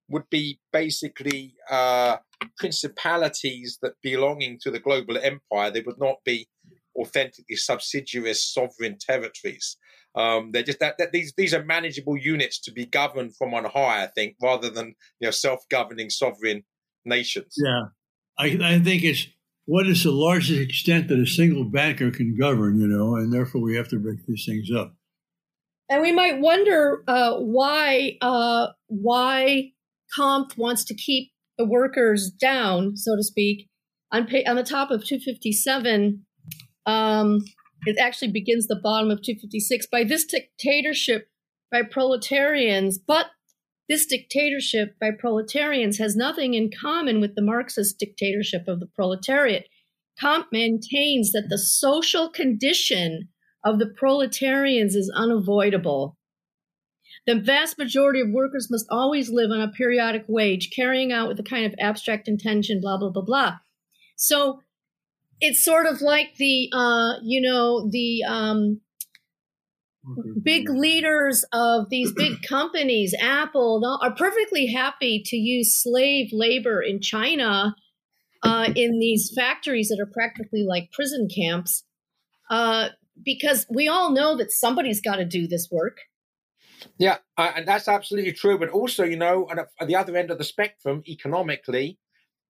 would 0.09 0.29
be 0.29 0.59
basically 0.73 1.55
uh, 1.69 2.17
principalities 2.57 3.79
that 3.81 3.93
belonging 4.03 4.59
to 4.61 4.71
the 4.71 4.79
global 4.79 5.17
empire. 5.17 5.71
They 5.71 5.81
would 5.81 5.99
not 5.99 6.17
be 6.25 6.47
authentically 6.99 7.55
subsidiary 7.55 8.33
sovereign 8.33 8.97
territories. 8.99 9.77
Um, 10.15 10.51
they're 10.51 10.63
just 10.63 10.79
that, 10.79 10.97
that, 10.97 11.13
these 11.13 11.33
these 11.37 11.53
are 11.53 11.63
manageable 11.63 12.17
units 12.17 12.59
to 12.61 12.71
be 12.71 12.85
governed 12.85 13.35
from 13.37 13.53
on 13.53 13.63
high, 13.65 14.03
I 14.03 14.07
think, 14.07 14.35
rather 14.41 14.69
than 14.69 14.87
you 15.19 15.27
know 15.27 15.31
self-governing 15.31 16.09
sovereign 16.09 16.63
nations. 17.05 17.55
Yeah, 17.57 17.85
I, 18.37 18.57
I 18.61 18.79
think 18.79 19.03
it's 19.03 19.27
what 19.65 19.87
is 19.87 20.03
the 20.03 20.11
largest 20.11 20.59
extent 20.59 21.07
that 21.07 21.19
a 21.19 21.25
single 21.25 21.63
banker 21.63 22.11
can 22.11 22.35
govern, 22.37 22.79
you 22.79 22.87
know, 22.87 23.15
and 23.15 23.31
therefore 23.31 23.61
we 23.61 23.77
have 23.77 23.87
to 23.89 23.99
break 23.99 24.25
these 24.27 24.45
things 24.45 24.69
up. 24.75 24.95
And 25.89 26.01
we 26.01 26.11
might 26.11 26.39
wonder 26.39 27.03
uh, 27.07 27.37
why 27.37 28.17
uh, 28.21 28.67
why 28.87 29.71
Comte 30.15 30.57
wants 30.57 30.83
to 30.85 30.93
keep 30.93 31.31
the 31.57 31.65
workers 31.65 32.29
down, 32.29 32.97
so 32.97 33.15
to 33.15 33.23
speak. 33.23 33.67
On, 34.13 34.25
pay, 34.25 34.43
on 34.43 34.57
the 34.57 34.63
top 34.63 34.91
of 34.91 35.05
257, 35.05 36.25
um, 36.85 37.39
it 37.85 37.97
actually 37.97 38.31
begins 38.31 38.67
the 38.67 38.79
bottom 38.81 39.09
of 39.09 39.21
256 39.21 39.87
by 39.91 40.03
this 40.03 40.25
dictatorship 40.25 41.29
by 41.71 41.81
proletarians, 41.83 42.97
but 42.99 43.27
this 43.89 44.05
dictatorship 44.05 44.95
by 44.99 45.11
proletarians 45.11 45.97
has 45.97 46.15
nothing 46.15 46.53
in 46.53 46.69
common 46.71 47.19
with 47.19 47.35
the 47.35 47.41
Marxist 47.41 47.97
dictatorship 47.99 48.67
of 48.67 48.79
the 48.79 48.87
proletariat. 48.87 49.67
Comte 50.19 50.47
maintains 50.51 51.31
that 51.31 51.47
the 51.49 51.57
social 51.57 52.29
condition 52.29 53.29
of 53.65 53.79
the 53.79 53.87
proletarians 53.87 54.95
is 54.95 55.11
unavoidable. 55.15 56.17
The 57.27 57.35
vast 57.35 57.77
majority 57.77 58.21
of 58.21 58.29
workers 58.29 58.69
must 58.71 58.85
always 58.89 59.29
live 59.29 59.51
on 59.51 59.61
a 59.61 59.71
periodic 59.71 60.25
wage, 60.27 60.71
carrying 60.75 61.11
out 61.11 61.27
with 61.27 61.39
a 61.39 61.43
kind 61.43 61.65
of 61.65 61.75
abstract 61.79 62.27
intention, 62.27 62.81
blah, 62.81 62.97
blah, 62.97 63.09
blah, 63.09 63.23
blah. 63.23 63.57
So 64.15 64.61
it's 65.41 65.63
sort 65.63 65.87
of 65.87 66.01
like 66.01 66.35
the, 66.37 66.69
uh, 66.71 67.13
you 67.23 67.41
know, 67.41 67.89
the 67.89 68.23
um, 68.23 68.79
big 70.41 70.69
leaders 70.69 71.43
of 71.51 71.89
these 71.89 72.11
big 72.13 72.41
companies, 72.47 73.13
Apple, 73.19 73.99
are 74.01 74.13
perfectly 74.13 74.67
happy 74.67 75.21
to 75.25 75.35
use 75.35 75.81
slave 75.81 76.29
labor 76.31 76.81
in 76.81 77.01
China 77.01 77.75
uh, 78.43 78.69
in 78.75 78.99
these 78.99 79.31
factories 79.35 79.89
that 79.89 79.99
are 79.99 80.11
practically 80.11 80.63
like 80.67 80.91
prison 80.91 81.27
camps. 81.33 81.83
Uh, 82.49 82.89
because 83.23 83.65
we 83.69 83.87
all 83.87 84.11
know 84.11 84.35
that 84.37 84.51
somebody's 84.51 85.01
got 85.01 85.17
to 85.17 85.25
do 85.25 85.47
this 85.47 85.69
work. 85.71 85.97
Yeah, 86.97 87.17
uh, 87.37 87.51
and 87.55 87.67
that's 87.67 87.87
absolutely 87.87 88.33
true. 88.33 88.57
But 88.57 88.69
also, 88.69 89.03
you 89.03 89.17
know, 89.17 89.47
at 89.79 89.87
the 89.87 89.95
other 89.95 90.17
end 90.17 90.31
of 90.31 90.37
the 90.37 90.43
spectrum, 90.43 91.03
economically, 91.07 91.99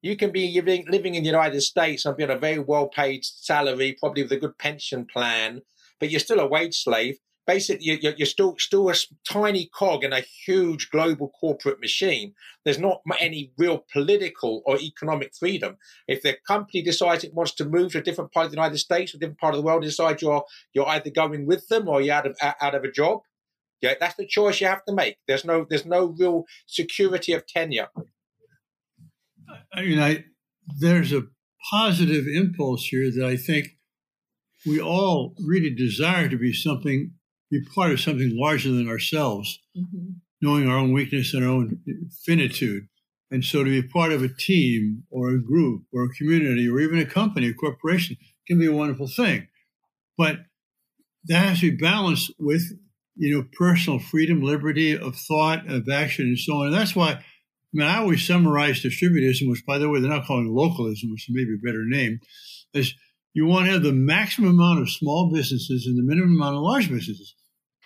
you 0.01 0.15
can 0.15 0.31
be 0.31 0.53
living, 0.53 0.85
living 0.89 1.15
in 1.15 1.23
the 1.23 1.29
United 1.29 1.61
States 1.61 2.05
and 2.05 2.17
be 2.17 2.23
on 2.23 2.31
a 2.31 2.37
very 2.37 2.59
well 2.59 2.87
paid 2.87 3.23
salary, 3.23 3.97
probably 3.99 4.23
with 4.23 4.31
a 4.31 4.37
good 4.37 4.57
pension 4.57 5.05
plan, 5.05 5.61
but 5.99 6.09
you're 6.09 6.19
still 6.19 6.39
a 6.39 6.47
wage 6.47 6.83
slave. 6.83 7.17
Basically, 7.47 7.99
you're, 8.01 8.13
you're 8.13 8.27
still 8.27 8.55
still 8.59 8.89
a 8.89 8.95
tiny 9.27 9.65
cog 9.65 10.03
in 10.03 10.13
a 10.13 10.21
huge 10.45 10.91
global 10.91 11.29
corporate 11.29 11.81
machine. 11.81 12.33
There's 12.63 12.77
not 12.79 13.01
any 13.19 13.51
real 13.57 13.83
political 13.91 14.61
or 14.65 14.79
economic 14.79 15.33
freedom. 15.35 15.77
If 16.07 16.21
the 16.21 16.37
company 16.47 16.83
decides 16.83 17.23
it 17.23 17.33
wants 17.33 17.53
to 17.53 17.65
move 17.65 17.93
to 17.93 17.97
a 17.97 18.03
different 18.03 18.31
part 18.31 18.45
of 18.45 18.51
the 18.51 18.57
United 18.57 18.77
States 18.77 19.13
or 19.13 19.17
a 19.17 19.19
different 19.19 19.39
part 19.39 19.55
of 19.55 19.57
the 19.57 19.65
world, 19.65 19.81
decide 19.81 20.21
you're 20.21 20.45
you're 20.73 20.87
either 20.87 21.09
going 21.09 21.47
with 21.47 21.67
them 21.67 21.89
or 21.89 21.99
you're 21.99 22.15
out 22.15 22.27
of 22.27 22.37
out 22.41 22.75
of 22.75 22.83
a 22.83 22.91
job, 22.91 23.21
yeah, 23.81 23.95
that's 23.99 24.15
the 24.15 24.27
choice 24.27 24.61
you 24.61 24.67
have 24.67 24.85
to 24.85 24.93
make. 24.93 25.17
There's 25.27 25.43
no 25.43 25.65
there's 25.67 25.85
no 25.85 26.15
real 26.17 26.45
security 26.67 27.33
of 27.33 27.47
tenure. 27.47 27.87
I 29.73 29.81
mean, 29.81 29.99
I 29.99 30.25
there's 30.79 31.11
a 31.11 31.23
positive 31.69 32.25
impulse 32.27 32.85
here 32.85 33.11
that 33.11 33.25
I 33.25 33.37
think 33.37 33.77
we 34.65 34.79
all 34.79 35.35
really 35.45 35.73
desire 35.73 36.29
to 36.29 36.37
be 36.37 36.53
something, 36.53 37.11
be 37.49 37.61
part 37.73 37.91
of 37.91 37.99
something 37.99 38.31
larger 38.33 38.71
than 38.71 38.87
ourselves, 38.87 39.59
mm-hmm. 39.77 40.11
knowing 40.41 40.69
our 40.69 40.77
own 40.77 40.93
weakness 40.93 41.33
and 41.33 41.43
our 41.43 41.49
own 41.49 41.79
finitude. 42.23 42.87
And 43.31 43.43
so 43.43 43.63
to 43.63 43.69
be 43.69 43.87
part 43.87 44.11
of 44.11 44.23
a 44.23 44.27
team 44.27 45.03
or 45.09 45.29
a 45.29 45.41
group 45.41 45.83
or 45.93 46.03
a 46.03 46.09
community 46.09 46.69
or 46.69 46.79
even 46.79 46.99
a 46.99 47.05
company, 47.05 47.47
a 47.47 47.53
corporation 47.53 48.17
can 48.47 48.59
be 48.59 48.67
a 48.67 48.73
wonderful 48.73 49.07
thing. 49.07 49.47
But 50.17 50.39
that 51.25 51.45
has 51.45 51.59
to 51.61 51.71
be 51.71 51.77
balanced 51.77 52.31
with 52.37 52.63
you 53.15 53.35
know, 53.35 53.45
personal 53.57 53.99
freedom, 53.99 54.41
liberty 54.41 54.97
of 54.97 55.15
thought, 55.15 55.69
of 55.69 55.87
action, 55.89 56.25
and 56.25 56.39
so 56.39 56.57
on. 56.57 56.67
And 56.67 56.75
that's 56.75 56.95
why, 56.95 57.23
I 57.73 57.77
mean, 57.77 57.87
I 57.87 57.97
always 57.99 58.25
summarize 58.25 58.83
distributism, 58.83 59.49
which, 59.49 59.65
by 59.65 59.77
the 59.77 59.89
way, 59.89 60.01
they're 60.01 60.09
not 60.09 60.25
calling 60.25 60.53
localism, 60.53 61.11
which 61.11 61.29
is 61.29 61.35
maybe 61.35 61.53
a 61.53 61.65
better 61.65 61.85
name, 61.85 62.19
is 62.73 62.93
you 63.33 63.45
want 63.45 63.67
to 63.67 63.71
have 63.71 63.83
the 63.83 63.93
maximum 63.93 64.59
amount 64.59 64.81
of 64.81 64.89
small 64.89 65.31
businesses 65.33 65.85
and 65.85 65.97
the 65.97 66.03
minimum 66.03 66.35
amount 66.35 66.57
of 66.57 66.63
large 66.63 66.89
businesses. 66.89 67.33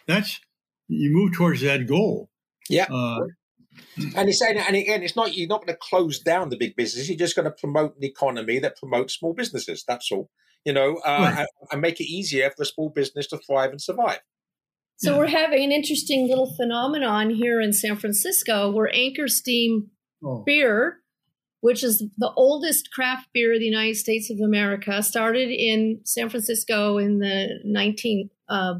That's 0.08 0.40
you 0.88 1.12
move 1.12 1.34
towards 1.34 1.62
that 1.62 1.88
goal. 1.88 2.30
Yeah. 2.70 2.86
Uh, 2.92 3.26
and 4.16 4.30
it's 4.30 4.42
and 4.42 4.76
again, 4.76 5.04
it's 5.04 5.16
not 5.16 5.36
you're 5.36 5.48
not 5.48 5.66
going 5.66 5.74
to 5.74 5.80
close 5.80 6.20
down 6.20 6.50
the 6.50 6.58
big 6.58 6.76
businesses. 6.76 7.10
You're 7.10 7.18
just 7.18 7.36
going 7.36 7.46
to 7.46 7.52
promote 7.52 7.96
an 7.98 8.04
economy 8.04 8.60
that 8.60 8.78
promotes 8.78 9.14
small 9.16 9.34
businesses. 9.34 9.84
That's 9.88 10.12
all. 10.12 10.30
You 10.64 10.74
know, 10.74 10.96
uh, 11.06 11.20
right. 11.22 11.38
and, 11.40 11.48
and 11.72 11.82
make 11.82 12.00
it 12.00 12.06
easier 12.06 12.50
for 12.50 12.64
a 12.64 12.66
small 12.66 12.90
business 12.90 13.28
to 13.28 13.38
thrive 13.38 13.70
and 13.70 13.82
survive. 13.82 14.20
So 14.98 15.12
yeah. 15.12 15.18
we're 15.18 15.28
having 15.28 15.64
an 15.64 15.72
interesting 15.72 16.28
little 16.28 16.54
phenomenon 16.56 17.30
here 17.30 17.60
in 17.60 17.74
San 17.74 17.98
Francisco 17.98 18.72
where 18.72 18.90
Anchor 18.94 19.28
Steam 19.28 19.90
oh. 20.24 20.44
beer, 20.46 21.00
which 21.60 21.84
is 21.84 22.04
the 22.18 22.32
oldest 22.36 22.92
craft 22.92 23.28
beer 23.34 23.54
of 23.54 23.60
the 23.60 23.66
United 23.66 23.96
States 23.96 24.30
of 24.30 24.40
America, 24.40 25.04
started 25.04 25.50
in 25.50 26.00
San 26.06 26.30
Francisco 26.30 26.98
in 26.98 27.20
the 27.20 27.60
19, 27.66 28.30
uh, 28.48 28.76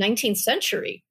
19th 0.00 0.38
century. 0.38 1.04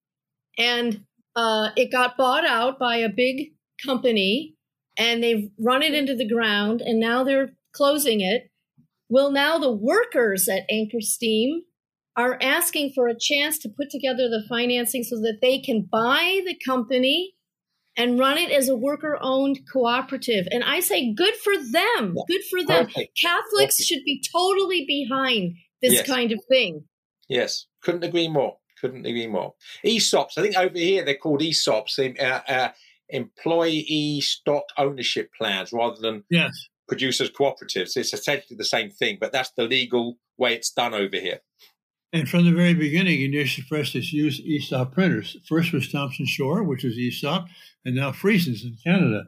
And 0.57 1.05
uh, 1.35 1.69
it 1.75 1.91
got 1.91 2.17
bought 2.17 2.45
out 2.45 2.77
by 2.77 2.97
a 2.97 3.09
big 3.09 3.53
company 3.83 4.55
and 4.97 5.23
they've 5.23 5.49
run 5.57 5.81
it 5.81 5.93
into 5.93 6.13
the 6.13 6.27
ground 6.27 6.81
and 6.81 6.99
now 6.99 7.23
they're 7.23 7.53
closing 7.71 8.21
it. 8.21 8.51
Well, 9.07 9.31
now 9.31 9.57
the 9.57 9.71
workers 9.71 10.47
at 10.47 10.65
Anchor 10.69 11.01
Steam 11.01 11.63
are 12.15 12.37
asking 12.41 12.91
for 12.93 13.07
a 13.07 13.17
chance 13.17 13.57
to 13.59 13.69
put 13.69 13.89
together 13.89 14.27
the 14.29 14.43
financing 14.47 15.03
so 15.03 15.15
that 15.17 15.39
they 15.41 15.59
can 15.59 15.87
buy 15.89 16.41
the 16.45 16.57
company 16.65 17.33
and 17.95 18.19
run 18.19 18.37
it 18.37 18.51
as 18.51 18.69
a 18.69 18.75
worker 18.75 19.17
owned 19.21 19.59
cooperative. 19.71 20.47
And 20.51 20.63
I 20.63 20.79
say, 20.79 21.13
good 21.13 21.35
for 21.35 21.53
them. 21.57 22.15
Good 22.27 22.43
for 22.49 22.63
them. 22.63 22.85
Perfect. 22.85 23.19
Catholics 23.21 23.75
Perfect. 23.75 23.87
should 23.87 24.03
be 24.05 24.23
totally 24.33 24.85
behind 24.85 25.55
this 25.81 25.93
yes. 25.93 26.07
kind 26.07 26.31
of 26.31 26.39
thing. 26.49 26.83
Yes, 27.27 27.67
couldn't 27.83 28.03
agree 28.03 28.27
more. 28.27 28.57
Couldn't 28.81 29.05
agree 29.05 29.27
more. 29.27 29.53
ESOPs, 29.85 30.37
I 30.37 30.41
think 30.41 30.57
over 30.57 30.77
here 30.77 31.03
they're 31.03 31.15
called 31.15 31.41
ESOPs, 31.41 31.99
uh, 32.19 32.51
uh, 32.51 32.69
employee 33.09 34.21
stock 34.21 34.63
ownership 34.77 35.29
plans, 35.37 35.73
rather 35.73 35.99
than 35.99 36.23
yes. 36.29 36.51
producers 36.87 37.29
cooperatives. 37.29 37.97
It's 37.97 38.13
essentially 38.13 38.55
the 38.57 38.63
same 38.63 38.89
thing, 38.89 39.17
but 39.19 39.33
that's 39.33 39.51
the 39.57 39.63
legal 39.63 40.17
way 40.37 40.53
it's 40.53 40.71
done 40.71 40.93
over 40.93 41.17
here. 41.17 41.39
And 42.11 42.27
from 42.27 42.45
the 42.45 42.51
very 42.51 42.73
beginning, 42.73 43.19
United 43.19 43.67
Press 43.67 43.93
has 43.93 44.11
used 44.11 44.41
ESOP 44.43 44.93
printers. 44.93 45.37
First 45.47 45.71
was 45.71 45.91
Thompson 45.91 46.25
Shore, 46.25 46.63
which 46.63 46.83
is 46.83 46.97
ESOP, 46.97 47.47
and 47.85 47.95
now 47.95 48.11
Friesens 48.11 48.63
in 48.63 48.77
Canada. 48.83 49.25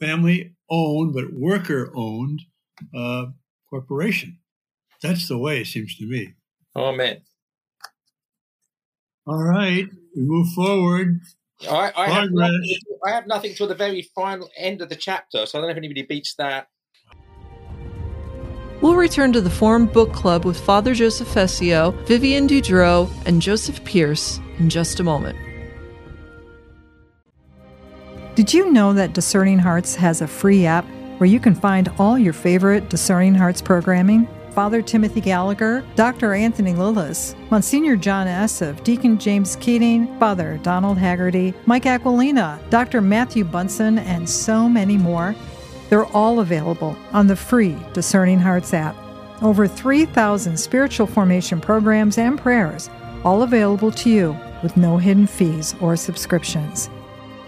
Family 0.00 0.54
owned, 0.68 1.14
but 1.14 1.32
worker 1.32 1.92
owned 1.94 2.42
uh, 2.96 3.26
corporation. 3.68 4.38
That's 5.02 5.28
the 5.28 5.38
way, 5.38 5.60
it 5.60 5.66
seems 5.66 5.96
to 5.96 6.06
me. 6.06 6.34
Amen. 6.74 7.22
All 9.26 9.42
right, 9.42 9.86
we 10.16 10.22
move 10.22 10.48
forward. 10.52 11.20
I, 11.68 11.92
I, 11.94 12.08
have 12.08 12.30
nothing, 12.32 12.76
I 13.06 13.10
have 13.10 13.26
nothing 13.26 13.54
till 13.54 13.68
the 13.68 13.74
very 13.74 14.02
final 14.14 14.50
end 14.56 14.82
of 14.82 14.88
the 14.88 14.96
chapter, 14.96 15.46
so 15.46 15.58
I 15.58 15.60
don't 15.60 15.68
know 15.68 15.72
if 15.72 15.76
anybody 15.76 16.02
beats 16.02 16.34
that. 16.36 16.68
We'll 18.80 18.94
return 18.94 19.34
to 19.34 19.42
the 19.42 19.50
Formed 19.50 19.92
Book 19.92 20.14
Club 20.14 20.46
with 20.46 20.58
Father 20.58 20.94
Joseph 20.94 21.28
Fessio, 21.28 21.90
Vivian 22.06 22.48
Dudro, 22.48 23.10
and 23.26 23.42
Joseph 23.42 23.84
Pearce 23.84 24.40
in 24.58 24.70
just 24.70 25.00
a 25.00 25.04
moment. 25.04 25.36
Did 28.36 28.54
you 28.54 28.72
know 28.72 28.94
that 28.94 29.12
Discerning 29.12 29.58
Hearts 29.58 29.94
has 29.96 30.22
a 30.22 30.26
free 30.26 30.64
app 30.64 30.86
where 31.18 31.28
you 31.28 31.38
can 31.38 31.54
find 31.54 31.90
all 31.98 32.18
your 32.18 32.32
favorite 32.32 32.88
Discerning 32.88 33.34
Hearts 33.34 33.60
programming? 33.60 34.26
Father 34.52 34.80
Timothy 34.80 35.20
Gallagher, 35.20 35.84
Dr. 35.94 36.32
Anthony 36.32 36.72
Lilles, 36.72 37.36
Monsignor 37.50 37.96
John 37.96 38.26
Esseff, 38.26 38.82
Deacon 38.82 39.18
James 39.18 39.56
Keating, 39.56 40.18
Father 40.18 40.58
Donald 40.62 40.96
Haggerty, 40.96 41.52
Mike 41.66 41.84
Aquilina, 41.84 42.58
Dr. 42.70 43.00
Matthew 43.02 43.44
Bunson, 43.44 43.98
and 43.98 44.28
so 44.28 44.68
many 44.68 44.96
more. 44.96 45.36
They're 45.90 46.06
all 46.06 46.40
available 46.40 46.96
on 47.12 47.26
the 47.26 47.36
free 47.36 47.76
Discerning 47.92 48.38
Hearts 48.38 48.72
app. 48.72 48.96
Over 49.42 49.68
3,000 49.68 50.56
spiritual 50.56 51.06
formation 51.06 51.60
programs 51.60 52.16
and 52.16 52.38
prayers, 52.38 52.88
all 53.24 53.42
available 53.42 53.90
to 53.92 54.08
you 54.08 54.38
with 54.62 54.78
no 54.78 54.96
hidden 54.96 55.26
fees 55.26 55.74
or 55.82 55.96
subscriptions. 55.96 56.88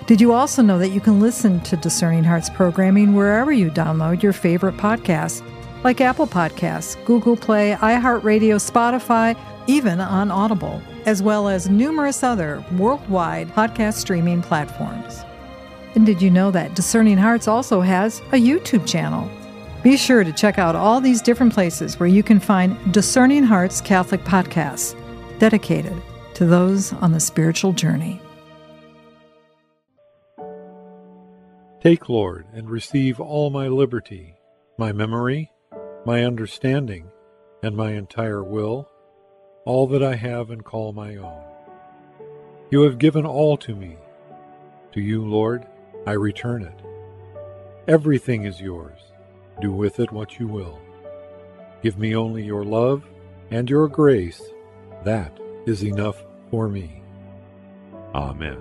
Did 0.07 0.21
you 0.21 0.35
also 0.35 0.61
know 0.61 0.79
that 0.79 0.91
you 0.91 1.01
can 1.01 1.21
listen 1.21 1.61
to 1.61 1.77
Discerning 1.77 2.25
Hearts 2.25 2.51
programming 2.51 3.15
wherever 3.15 3.53
you 3.53 3.71
download 3.71 4.23
your 4.23 4.35
favorite 4.35 4.77
podcasts? 4.77 5.43
like 5.85 6.01
Apple 6.01 6.27
Podcasts, 6.27 7.03
Google 7.05 7.37
Play, 7.37 7.77
iHeartRadio, 7.81 8.57
Spotify, 8.59 9.39
even 9.67 10.01
on 10.01 10.31
Audible, 10.31 10.83
as 11.07 11.23
well 11.23 11.49
as 11.49 11.69
numerous 11.69 12.23
other 12.23 12.65
worldwide 12.73 13.49
podcast 13.49 13.95
streaming 13.95 14.43
platforms. 14.43 15.25
And 15.95 16.07
did 16.07 16.23
you 16.23 16.31
know 16.31 16.51
that 16.51 16.75
Discerning 16.75 17.19
Hearts 17.19 17.49
also 17.49 17.81
has 17.81 18.21
a 18.33 18.41
YouTube 18.41 18.87
channel? 18.87 19.29
Be 19.83 19.97
sure 19.97 20.25
to 20.25 20.33
check 20.33 20.59
out 20.59 20.77
all 20.77 21.01
these 21.01 21.21
different 21.21 21.53
places 21.53 21.99
where 21.99 22.09
you 22.09 22.23
can 22.23 22.41
find 22.41 22.93
Discerning 22.93 23.43
Hearts 23.43 23.81
Catholic 23.81 24.23
podcasts 24.23 24.97
dedicated 25.39 26.01
to 26.35 26.47
those 26.47 26.93
on 26.95 27.13
the 27.13 27.21
spiritual 27.21 27.73
journey. 27.73 28.21
Take, 31.83 32.09
Lord, 32.09 32.47
and 32.55 32.71
receive 32.71 33.21
all 33.21 33.51
my 33.51 33.67
liberty, 33.67 34.37
my 34.79 34.93
memory, 34.93 35.51
my 36.07 36.23
understanding, 36.25 37.11
and 37.63 37.77
my 37.77 37.93
entire 37.93 38.43
will, 38.43 38.89
all 39.65 39.89
that 39.89 40.03
I 40.03 40.15
have 40.15 40.51
and 40.51 40.65
call 40.65 40.93
my 40.93 41.17
own. 41.17 41.43
You 42.71 42.83
have 42.83 42.99
given 42.99 43.27
all 43.27 43.57
to 43.59 43.75
me. 43.75 43.97
To 44.93 45.01
you, 45.01 45.25
Lord, 45.25 45.67
I 46.07 46.13
return 46.13 46.63
it. 46.63 46.81
Everything 47.89 48.45
is 48.45 48.61
yours. 48.61 48.99
Do 49.61 49.73
with 49.73 50.01
it 50.01 50.11
what 50.13 50.39
you 50.39 50.49
will. 50.49 50.81
Give 51.83 51.99
me 51.99 52.17
only 52.17 52.45
your 52.45 52.65
love 52.65 53.05
and 53.51 53.69
your 53.69 53.89
grace. 53.89 54.41
That 55.05 55.39
is 55.67 55.85
enough 55.85 56.25
for 56.51 56.69
me. 56.69 57.03
Amen. 58.15 58.61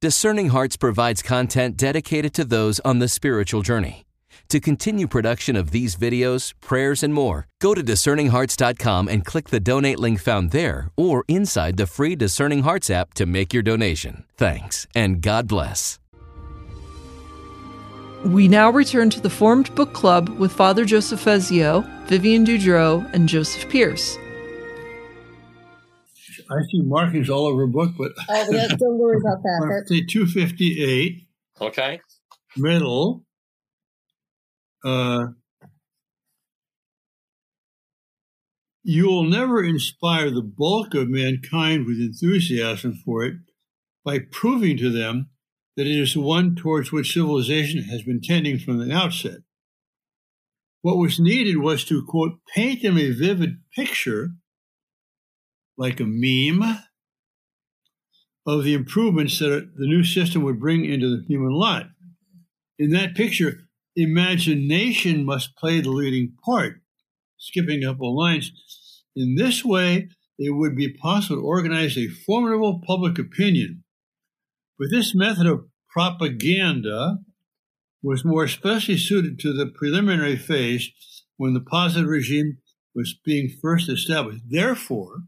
Discerning 0.00 0.48
Hearts 0.48 0.76
provides 0.76 1.22
content 1.22 1.76
dedicated 1.76 2.34
to 2.34 2.44
those 2.44 2.80
on 2.80 2.98
the 2.98 3.08
spiritual 3.08 3.62
journey. 3.62 4.05
To 4.50 4.60
continue 4.60 5.08
production 5.08 5.56
of 5.56 5.72
these 5.72 5.96
videos, 5.96 6.54
prayers, 6.60 7.02
and 7.02 7.12
more, 7.12 7.48
go 7.60 7.74
to 7.74 7.82
discerninghearts.com 7.82 9.08
and 9.08 9.24
click 9.24 9.48
the 9.48 9.58
donate 9.58 9.98
link 9.98 10.20
found 10.20 10.52
there 10.52 10.90
or 10.96 11.24
inside 11.26 11.76
the 11.76 11.86
free 11.86 12.14
Discerning 12.14 12.62
Hearts 12.62 12.88
app 12.88 13.12
to 13.14 13.26
make 13.26 13.52
your 13.52 13.64
donation. 13.64 14.24
Thanks, 14.36 14.86
and 14.94 15.20
God 15.20 15.48
bless. 15.48 15.98
We 18.24 18.46
now 18.46 18.70
return 18.70 19.10
to 19.10 19.20
the 19.20 19.30
formed 19.30 19.74
book 19.74 19.92
club 19.92 20.28
with 20.28 20.52
Father 20.52 20.84
Joseph 20.84 21.20
Fessio, 21.20 21.84
Vivian 22.06 22.44
Dudro, 22.44 23.12
and 23.12 23.28
Joseph 23.28 23.68
Pearce. 23.68 24.16
I 26.48 26.62
see 26.70 26.82
markings 26.82 27.28
all 27.28 27.46
over 27.46 27.64
a 27.64 27.68
book, 27.68 27.90
but 27.98 28.12
oh, 28.28 28.46
yeah, 28.52 28.68
don't 28.68 28.98
worry 28.98 29.18
about 29.18 29.42
that. 29.42 29.84
Say 29.88 30.02
258. 30.02 31.26
Okay. 31.60 32.00
Middle. 32.56 33.25
Uh, 34.86 35.32
you 38.84 39.06
will 39.06 39.24
never 39.24 39.64
inspire 39.64 40.30
the 40.30 40.42
bulk 40.42 40.94
of 40.94 41.08
mankind 41.08 41.86
with 41.86 41.96
enthusiasm 41.96 42.94
for 43.04 43.24
it 43.24 43.34
by 44.04 44.20
proving 44.20 44.76
to 44.76 44.88
them 44.88 45.28
that 45.76 45.88
it 45.88 46.00
is 46.00 46.16
one 46.16 46.54
towards 46.54 46.92
which 46.92 47.12
civilization 47.12 47.82
has 47.82 48.02
been 48.02 48.20
tending 48.20 48.60
from 48.60 48.78
the 48.78 48.94
outset. 48.94 49.38
What 50.82 50.98
was 50.98 51.18
needed 51.18 51.56
was 51.56 51.84
to, 51.86 52.06
quote, 52.06 52.38
paint 52.54 52.82
them 52.82 52.96
a 52.96 53.10
vivid 53.10 53.56
picture, 53.74 54.30
like 55.76 55.98
a 55.98 56.04
meme, 56.06 56.78
of 58.46 58.62
the 58.62 58.74
improvements 58.74 59.40
that 59.40 59.72
the 59.76 59.86
new 59.88 60.04
system 60.04 60.44
would 60.44 60.60
bring 60.60 60.84
into 60.84 61.08
the 61.08 61.24
human 61.26 61.50
lot. 61.50 61.86
In 62.78 62.90
that 62.90 63.16
picture, 63.16 63.65
imagination 63.96 65.24
must 65.24 65.56
play 65.56 65.80
the 65.80 65.90
leading 65.90 66.34
part. 66.44 66.80
Skipping 67.38 67.82
a 67.82 67.88
couple 67.88 68.16
lines. 68.16 68.52
In 69.14 69.34
this 69.34 69.64
way, 69.64 70.08
it 70.38 70.50
would 70.50 70.76
be 70.76 70.92
possible 70.92 71.36
to 71.36 71.46
organize 71.46 71.96
a 71.96 72.08
formidable 72.08 72.82
public 72.86 73.18
opinion. 73.18 73.84
But 74.78 74.88
this 74.90 75.14
method 75.14 75.46
of 75.46 75.66
propaganda 75.88 77.18
was 78.02 78.24
more 78.24 78.44
especially 78.44 78.98
suited 78.98 79.38
to 79.40 79.52
the 79.52 79.66
preliminary 79.66 80.36
phase 80.36 80.90
when 81.38 81.54
the 81.54 81.60
positive 81.60 82.08
regime 82.08 82.58
was 82.94 83.18
being 83.24 83.50
first 83.62 83.88
established. 83.88 84.42
Therefore, 84.48 85.22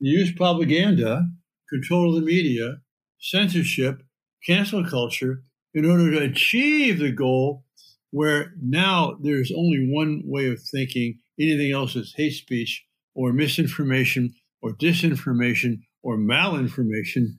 the 0.00 0.08
use 0.08 0.32
propaganda, 0.32 1.26
control 1.68 2.10
of 2.10 2.20
the 2.20 2.26
media, 2.26 2.76
censorship, 3.18 4.02
cancel 4.46 4.84
culture, 4.84 5.42
in 5.74 5.84
order 5.84 6.10
to 6.12 6.22
achieve 6.22 6.98
the 6.98 7.12
goal 7.12 7.64
where 8.10 8.52
now 8.60 9.16
there's 9.22 9.52
only 9.54 9.88
one 9.90 10.22
way 10.24 10.48
of 10.48 10.60
thinking. 10.62 11.18
Anything 11.38 11.72
else 11.72 11.94
is 11.94 12.14
hate 12.16 12.34
speech 12.34 12.84
or 13.14 13.32
misinformation 13.32 14.34
or 14.62 14.72
disinformation 14.72 15.80
or 16.02 16.16
malinformation. 16.16 17.36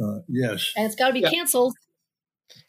Uh, 0.00 0.20
yes. 0.28 0.72
And 0.76 0.86
it's 0.86 0.94
got 0.94 1.08
to 1.08 1.14
be 1.14 1.20
yeah. 1.20 1.30
canceled. 1.30 1.74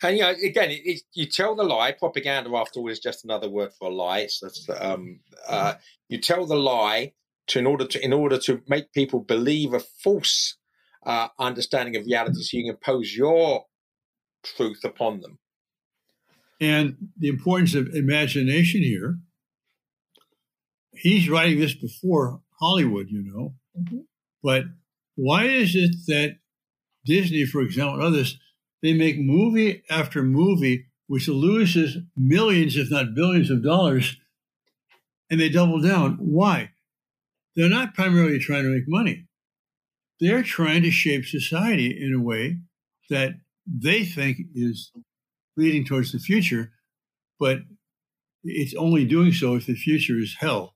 And 0.01 0.17
you 0.17 0.23
know, 0.23 0.29
again, 0.29 0.71
it, 0.71 0.81
it, 0.85 1.01
you 1.13 1.25
tell 1.25 1.55
the 1.55 1.63
lie. 1.63 1.91
Propaganda, 1.91 2.55
after 2.55 2.79
all, 2.79 2.89
is 2.89 2.99
just 2.99 3.23
another 3.23 3.49
word 3.49 3.71
for 3.77 3.89
a 3.89 3.93
lie. 3.93 4.27
So 4.27 4.49
um, 4.79 5.19
uh, 5.47 5.75
you 6.07 6.19
tell 6.19 6.45
the 6.45 6.55
lie 6.55 7.13
to 7.47 7.59
in 7.59 7.65
order 7.65 7.85
to 7.85 8.03
in 8.03 8.13
order 8.13 8.37
to 8.39 8.61
make 8.67 8.93
people 8.93 9.19
believe 9.19 9.73
a 9.73 9.79
false 9.79 10.57
uh, 11.05 11.27
understanding 11.39 11.95
of 11.97 12.05
reality, 12.05 12.41
so 12.41 12.57
you 12.57 12.63
can 12.63 12.75
impose 12.75 13.13
your 13.13 13.65
truth 14.43 14.83
upon 14.83 15.21
them. 15.21 15.39
And 16.61 17.09
the 17.17 17.27
importance 17.27 17.75
of 17.75 17.87
imagination 17.93 18.81
here. 18.81 19.17
He's 20.93 21.29
writing 21.29 21.59
this 21.59 21.73
before 21.73 22.41
Hollywood, 22.59 23.07
you 23.09 23.23
know. 23.23 23.55
Mm-hmm. 23.77 23.99
But 24.43 24.65
why 25.15 25.45
is 25.45 25.75
it 25.75 25.95
that 26.07 26.37
Disney, 27.05 27.45
for 27.45 27.61
example, 27.61 28.01
others, 28.01 28.39
they 28.81 28.93
make 28.93 29.17
movie 29.17 29.83
after 29.89 30.23
movie 30.23 30.85
which 31.07 31.27
loses 31.27 31.97
millions, 32.15 32.77
if 32.77 32.89
not 32.89 33.15
billions 33.15 33.49
of 33.49 33.63
dollars, 33.63 34.17
and 35.29 35.39
they 35.39 35.49
double 35.49 35.81
down? 35.81 36.17
Why? 36.19 36.71
They're 37.55 37.69
not 37.69 37.93
primarily 37.93 38.39
trying 38.39 38.63
to 38.63 38.69
make 38.69 38.87
money. 38.87 39.25
They're 40.19 40.43
trying 40.43 40.83
to 40.83 40.91
shape 40.91 41.25
society 41.25 41.87
in 41.87 42.13
a 42.13 42.21
way 42.21 42.59
that 43.09 43.35
they 43.65 44.05
think 44.05 44.37
is 44.55 44.91
leading 45.55 45.85
towards 45.85 46.11
the 46.11 46.19
future, 46.19 46.71
but 47.39 47.59
it's 48.43 48.73
only 48.75 49.05
doing 49.05 49.31
so 49.31 49.55
if 49.55 49.65
the 49.65 49.75
future 49.75 50.17
is 50.17 50.35
hell. 50.39 50.75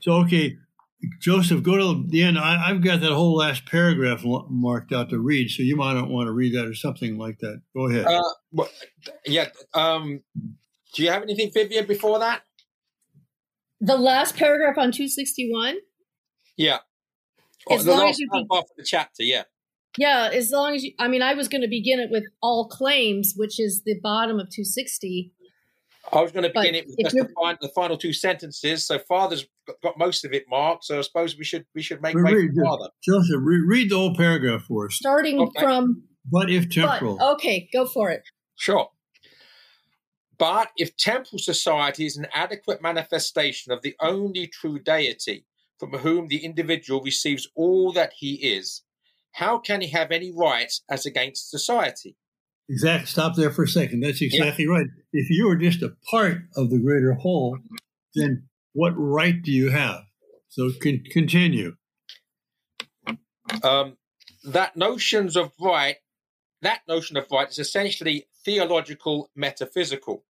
So, 0.00 0.12
okay, 0.22 0.56
Joseph, 1.20 1.62
go 1.62 1.76
to 1.76 2.04
the 2.08 2.22
end. 2.22 2.38
I, 2.38 2.68
have 2.68 2.82
got 2.82 3.00
that 3.00 3.12
whole 3.12 3.36
last 3.36 3.66
paragraph 3.66 4.22
marked 4.48 4.92
out 4.92 5.10
to 5.10 5.18
read, 5.18 5.50
so 5.50 5.62
you 5.62 5.76
might 5.76 5.94
not 5.94 6.08
want 6.08 6.28
to 6.28 6.32
read 6.32 6.54
that 6.54 6.66
or 6.66 6.74
something 6.74 7.18
like 7.18 7.38
that. 7.40 7.62
Go 7.74 7.88
ahead. 7.88 8.06
Uh, 8.06 8.22
well, 8.52 8.68
yeah. 9.26 9.48
Um, 9.72 10.22
do 10.94 11.02
you 11.02 11.10
have 11.10 11.22
anything, 11.22 11.50
Vivian, 11.52 11.86
before 11.86 12.18
that? 12.20 12.42
The 13.80 13.96
last 13.96 14.36
paragraph 14.36 14.78
on 14.78 14.92
261? 14.92 15.76
Yeah. 16.56 16.78
As 17.70 17.86
long 17.86 18.08
as 18.08 18.18
you 18.18 18.28
can... 18.30 18.46
off 18.50 18.66
the 18.76 18.84
chapter, 18.84 19.22
yeah. 19.22 19.42
Yeah, 19.96 20.30
as 20.32 20.50
long 20.50 20.74
as 20.74 20.82
you, 20.82 20.92
I 20.98 21.08
mean, 21.08 21.22
I 21.22 21.34
was 21.34 21.48
going 21.48 21.62
to 21.62 21.68
begin 21.68 22.00
it 22.00 22.10
with 22.10 22.24
all 22.42 22.68
claims, 22.68 23.34
which 23.36 23.60
is 23.60 23.82
the 23.84 23.98
bottom 24.02 24.40
of 24.40 24.50
260. 24.50 25.32
I 26.12 26.20
was 26.20 26.32
going 26.32 26.42
to 26.42 26.50
begin 26.50 26.74
it 26.74 26.86
with 26.86 26.98
just 27.00 27.16
the 27.16 27.28
final, 27.34 27.58
the 27.60 27.68
final, 27.68 27.96
two 27.96 28.12
sentences. 28.12 28.86
So 28.86 28.98
Father's 28.98 29.46
got, 29.66 29.80
got, 29.82 29.98
most 29.98 30.24
of 30.24 30.32
it 30.32 30.44
marked. 30.48 30.84
So 30.84 30.98
I 30.98 31.00
suppose 31.02 31.38
we 31.38 31.44
should 31.44 31.64
we 31.74 31.82
should 31.82 32.02
make 32.02 32.14
way 32.14 32.34
read, 32.34 32.50
for 32.54 32.64
Father. 32.64 32.90
Joseph, 33.02 33.40
re- 33.40 33.64
read 33.66 33.90
the 33.90 33.96
whole 33.96 34.14
paragraph 34.14 34.62
for 34.62 34.86
us. 34.86 34.96
Starting 34.96 35.40
okay. 35.40 35.60
from 35.62 36.02
but 36.30 36.50
if 36.50 36.68
temporal. 36.68 37.16
But, 37.18 37.32
okay, 37.34 37.68
go 37.72 37.86
for 37.86 38.10
it. 38.10 38.22
Sure. 38.56 38.88
But 40.38 40.70
if 40.76 40.96
temporal 40.96 41.38
society 41.38 42.06
is 42.06 42.16
an 42.16 42.26
adequate 42.34 42.82
manifestation 42.82 43.72
of 43.72 43.82
the 43.82 43.94
only 44.00 44.46
true 44.46 44.78
deity 44.78 45.46
from 45.78 45.92
whom 45.92 46.28
the 46.28 46.44
individual 46.44 47.00
receives 47.02 47.48
all 47.54 47.92
that 47.92 48.12
he 48.16 48.34
is, 48.34 48.82
how 49.34 49.58
can 49.58 49.80
he 49.80 49.88
have 49.88 50.12
any 50.12 50.32
rights 50.32 50.82
as 50.88 51.06
against 51.06 51.50
society? 51.50 52.16
Exactly. 52.68 53.06
Stop 53.06 53.34
there 53.34 53.50
for 53.50 53.64
a 53.64 53.68
second. 53.68 54.00
That's 54.00 54.22
exactly 54.22 54.64
yeah. 54.64 54.70
right. 54.70 54.86
If 55.12 55.28
you 55.28 55.48
are 55.50 55.56
just 55.56 55.82
a 55.82 55.96
part 56.10 56.38
of 56.56 56.70
the 56.70 56.78
greater 56.78 57.14
whole, 57.14 57.58
then 58.14 58.44
what 58.72 58.94
right 58.96 59.42
do 59.42 59.50
you 59.50 59.70
have? 59.70 60.02
So 60.48 60.70
con- 60.80 61.02
continue. 61.10 61.74
Um, 63.62 63.96
that 64.44 64.76
notions 64.76 65.36
of 65.36 65.52
right, 65.60 65.96
that 66.62 66.82
notion 66.88 67.16
of 67.16 67.26
right 67.32 67.50
is 67.50 67.58
essentially 67.58 68.28
theological 68.44 69.30
metaphysical. 69.34 70.24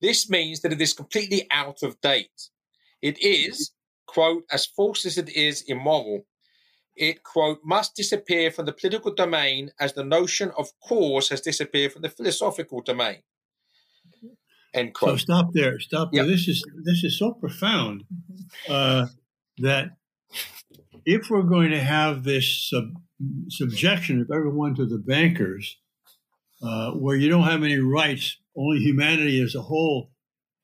This 0.00 0.28
means 0.28 0.60
that 0.60 0.72
it 0.72 0.80
is 0.80 0.92
completely 0.92 1.46
out 1.52 1.84
of 1.84 2.00
date. 2.00 2.50
It 3.00 3.22
is, 3.22 3.70
quote, 4.06 4.42
as 4.50 4.66
false 4.66 5.06
as 5.06 5.18
it 5.18 5.28
is 5.30 5.62
immoral, 5.62 6.26
it, 6.96 7.22
quote, 7.22 7.60
must 7.64 7.96
disappear 7.96 8.50
from 8.50 8.66
the 8.66 8.72
political 8.72 9.12
domain 9.12 9.70
as 9.80 9.94
the 9.94 10.04
notion 10.04 10.52
of 10.56 10.70
cause 10.80 11.28
has 11.28 11.40
disappeared 11.40 11.92
from 11.92 12.02
the 12.02 12.08
philosophical 12.08 12.80
domain. 12.80 13.22
End 14.72 14.92
quote. 14.92 15.12
So 15.12 15.16
stop 15.16 15.52
there. 15.52 15.78
Stop 15.78 16.10
yep. 16.12 16.26
there. 16.26 16.34
This 16.34 16.48
is 16.48 16.64
this 16.84 17.04
is 17.04 17.18
so 17.18 17.32
profound 17.32 18.04
uh, 18.68 19.06
that 19.58 19.90
if 21.06 21.30
we're 21.30 21.42
going 21.42 21.70
to 21.70 21.80
have 21.80 22.24
this 22.24 22.70
sub, 22.70 22.84
subjection 23.50 24.20
of 24.20 24.30
everyone 24.34 24.74
to 24.74 24.86
the 24.86 24.98
bankers, 24.98 25.78
uh, 26.62 26.90
where 26.92 27.16
you 27.16 27.28
don't 27.28 27.44
have 27.44 27.62
any 27.62 27.78
rights, 27.78 28.36
only 28.56 28.78
humanity 28.78 29.40
as 29.40 29.54
a 29.54 29.62
whole 29.62 30.10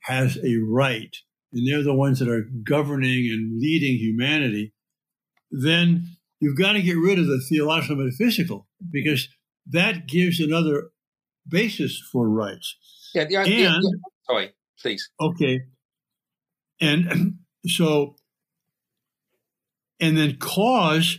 has 0.00 0.38
a 0.38 0.56
right, 0.56 1.14
and 1.52 1.68
they're 1.68 1.84
the 1.84 1.94
ones 1.94 2.18
that 2.18 2.28
are 2.28 2.48
governing 2.64 3.30
and 3.30 3.60
leading 3.60 3.96
humanity, 3.96 4.72
then 5.52 6.16
you've 6.40 6.58
got 6.58 6.72
to 6.72 6.82
get 6.82 6.96
rid 6.96 7.18
of 7.18 7.26
the 7.26 7.40
theological 7.48 7.96
metaphysical 7.96 8.66
because 8.90 9.28
that 9.66 10.08
gives 10.08 10.40
another 10.40 10.90
basis 11.46 12.02
for 12.10 12.28
rights. 12.28 12.76
Yeah, 13.14 13.24
the 13.24 13.36
idea. 13.36 13.70
And, 13.70 13.84
sorry, 14.26 14.52
please. 14.80 15.08
Okay. 15.20 15.60
And 16.80 17.38
so, 17.66 18.16
and 20.00 20.16
then 20.16 20.36
cause 20.36 21.18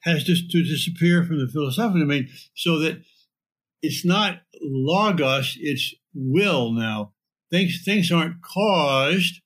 has 0.00 0.24
just 0.24 0.50
to 0.50 0.62
disappear 0.62 1.24
from 1.24 1.38
the 1.38 1.50
philosophical 1.50 2.00
domain 2.00 2.28
so 2.54 2.78
that 2.78 3.02
it's 3.82 4.04
not 4.04 4.40
logos, 4.62 5.56
it's 5.60 5.94
will 6.14 6.72
now. 6.72 7.12
Things, 7.50 7.82
things 7.84 8.10
aren't 8.10 8.42
caused 8.42 9.40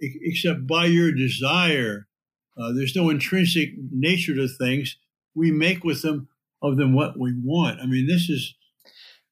except 0.00 0.66
by 0.66 0.86
your 0.86 1.12
desire 1.12 2.06
uh, 2.56 2.72
there's 2.72 2.96
no 2.96 3.10
intrinsic 3.10 3.70
nature 3.90 4.34
to 4.34 4.48
things. 4.48 4.96
We 5.34 5.50
make 5.50 5.84
with 5.84 6.02
them 6.02 6.28
of 6.62 6.76
them 6.76 6.94
what 6.94 7.18
we 7.18 7.34
want. 7.42 7.80
I 7.80 7.86
mean, 7.86 8.06
this 8.06 8.28
is. 8.28 8.54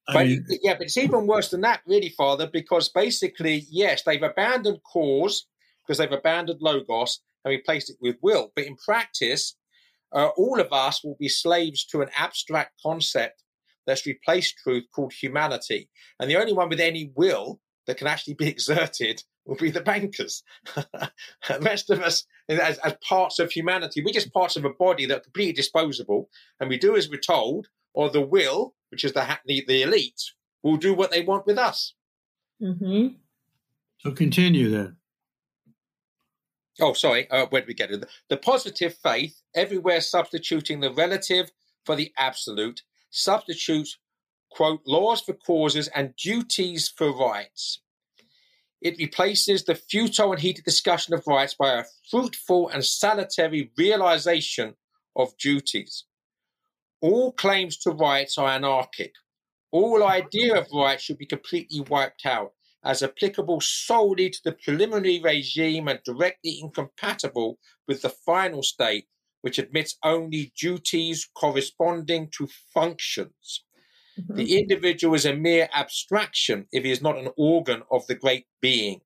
I 0.09 0.13
but 0.15 0.27
mean, 0.27 0.47
yeah, 0.63 0.75
but 0.75 0.87
it's 0.87 0.97
even 0.97 1.27
worse 1.27 1.51
than 1.51 1.61
that, 1.61 1.81
really, 1.87 2.09
Father, 2.09 2.49
because 2.53 2.89
basically, 2.89 3.67
yes, 3.71 4.03
they've 4.03 4.23
abandoned 4.23 4.81
cause 4.83 5.47
because 5.87 5.99
they've 5.99 6.11
abandoned 6.11 6.61
logos 6.61 7.21
and 7.45 7.53
replaced 7.53 7.91
it 7.91 7.97
with 8.01 8.17
will. 8.21 8.53
But 8.55 8.67
in 8.67 8.77
practice, 8.77 9.57
uh, 10.13 10.29
all 10.37 10.61
of 10.61 10.73
us 10.73 11.03
will 11.05 11.17
be 11.19 11.29
slaves 11.29 11.85
to 11.87 12.03
an 12.03 12.09
abstract 12.17 12.73
concept 12.83 13.43
that's 13.87 14.07
replaced 14.07 14.59
truth 14.59 14.85
called 14.95 15.13
humanity. 15.13 15.89
And 16.21 16.31
the 16.31 16.37
only 16.37 16.53
one 16.53 16.69
with 16.69 16.81
any 16.81 17.13
will 17.17 17.61
that 17.87 17.97
can 17.97 18.07
actually 18.07 18.35
be 18.35 18.49
exerted 18.49 19.23
will 19.47 19.57
be 19.57 19.71
the 19.71 19.81
bankers. 19.81 20.43
the 20.75 21.59
rest 21.61 21.91
of 21.91 22.01
us, 22.01 22.25
as, 22.49 22.79
as, 22.79 22.95
parts 23.07 23.39
of 23.39 23.51
humanity, 23.51 24.03
we're 24.03 24.13
just 24.13 24.33
parts 24.33 24.57
of 24.57 24.65
a 24.65 24.71
body 24.71 25.07
that 25.07 25.17
are 25.17 25.21
completely 25.21 25.53
disposable, 25.53 26.29
and 26.61 26.69
we 26.69 26.79
do 26.79 26.97
as 26.97 27.09
we're 27.09 27.21
told, 27.21 27.69
or 27.95 28.11
the 28.11 28.21
will, 28.21 28.75
which 28.91 29.05
is 29.05 29.13
the 29.13 29.39
the, 29.47 29.65
the 29.67 29.83
elite, 29.83 30.23
will 30.63 30.77
do 30.77 30.95
what 30.95 31.11
they 31.11 31.23
want 31.23 31.47
with 31.47 31.59
us. 31.59 31.95
Mm-hmm. 32.63 33.09
So 33.99 34.13
continue 34.13 34.71
then. 34.71 34.97
Oh, 36.81 36.93
sorry. 36.93 37.31
Uh, 37.31 37.47
where 37.47 37.61
did 37.61 37.69
we 37.69 37.75
get 37.75 37.91
it? 37.91 38.05
The 38.29 38.37
positive 38.37 38.97
faith, 39.03 39.43
everywhere 39.55 40.01
substituting 40.01 40.81
the 40.81 40.93
relative 40.93 41.51
for 41.85 41.95
the 41.97 42.13
absolute, 42.17 42.83
substitutes, 43.11 43.99
quote, 44.51 44.81
laws 44.87 45.21
for 45.21 45.35
causes 45.35 45.89
and 45.89 46.17
duties 46.17 46.89
for 46.89 47.17
rights. 47.17 47.81
It 48.83 48.99
replaces 48.99 49.65
the 49.65 49.77
futile 49.77 50.33
and 50.33 50.41
heated 50.41 50.65
discussion 50.65 51.15
of 51.15 51.27
rights 51.29 51.55
by 51.55 51.79
a 51.79 51.85
fruitful 52.11 52.69
and 52.69 52.85
salutary 52.85 53.71
realization 53.79 54.75
of 55.15 55.37
duties. 55.39 56.05
All 57.01 57.31
claims 57.33 57.77
to 57.79 57.93
rights 57.93 58.39
are 58.39 58.49
anarchic. 58.49 59.13
All 59.71 60.03
idea 60.03 60.59
of 60.59 60.67
rights 60.73 61.05
should 61.05 61.19
be 61.19 61.27
completely 61.27 61.81
wiped 61.81 62.27
out 62.27 62.55
as 62.85 63.05
applicable 63.05 63.61
solely 63.61 64.29
to 64.31 64.41
the 64.45 64.53
preliminary 64.53 65.21
regime 65.21 65.87
and 65.87 66.01
directly 66.05 66.59
incompatible 66.61 67.61
with 67.87 68.03
the 68.03 68.09
final 68.09 68.65
state, 68.65 69.07
which 69.43 69.61
admits 69.61 69.97
only 70.03 70.53
duties 70.59 71.29
corresponding 71.37 72.29
to 72.37 72.49
functions. 72.75 73.65
Mm-hmm. 74.21 74.35
The 74.35 74.59
individual 74.59 75.15
is 75.15 75.25
a 75.25 75.35
mere 75.35 75.69
abstraction 75.75 76.67
if 76.73 76.85
he 76.85 76.91
is 76.91 77.03
not 77.03 77.17
an 77.17 77.29
organ 77.37 77.83
of 77.91 78.07
the 78.07 78.15
great 78.15 78.47
being. 78.61 79.01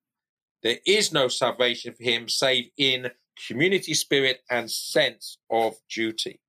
There 0.63 0.79
is 0.87 1.13
no 1.13 1.29
salvation 1.29 1.95
for 1.95 2.03
him 2.03 2.29
save 2.29 2.71
in 2.77 3.11
community 3.47 3.95
spirit 3.95 4.41
and 4.51 4.71
sense 4.71 5.39
of 5.51 5.75
duty. 5.89 6.41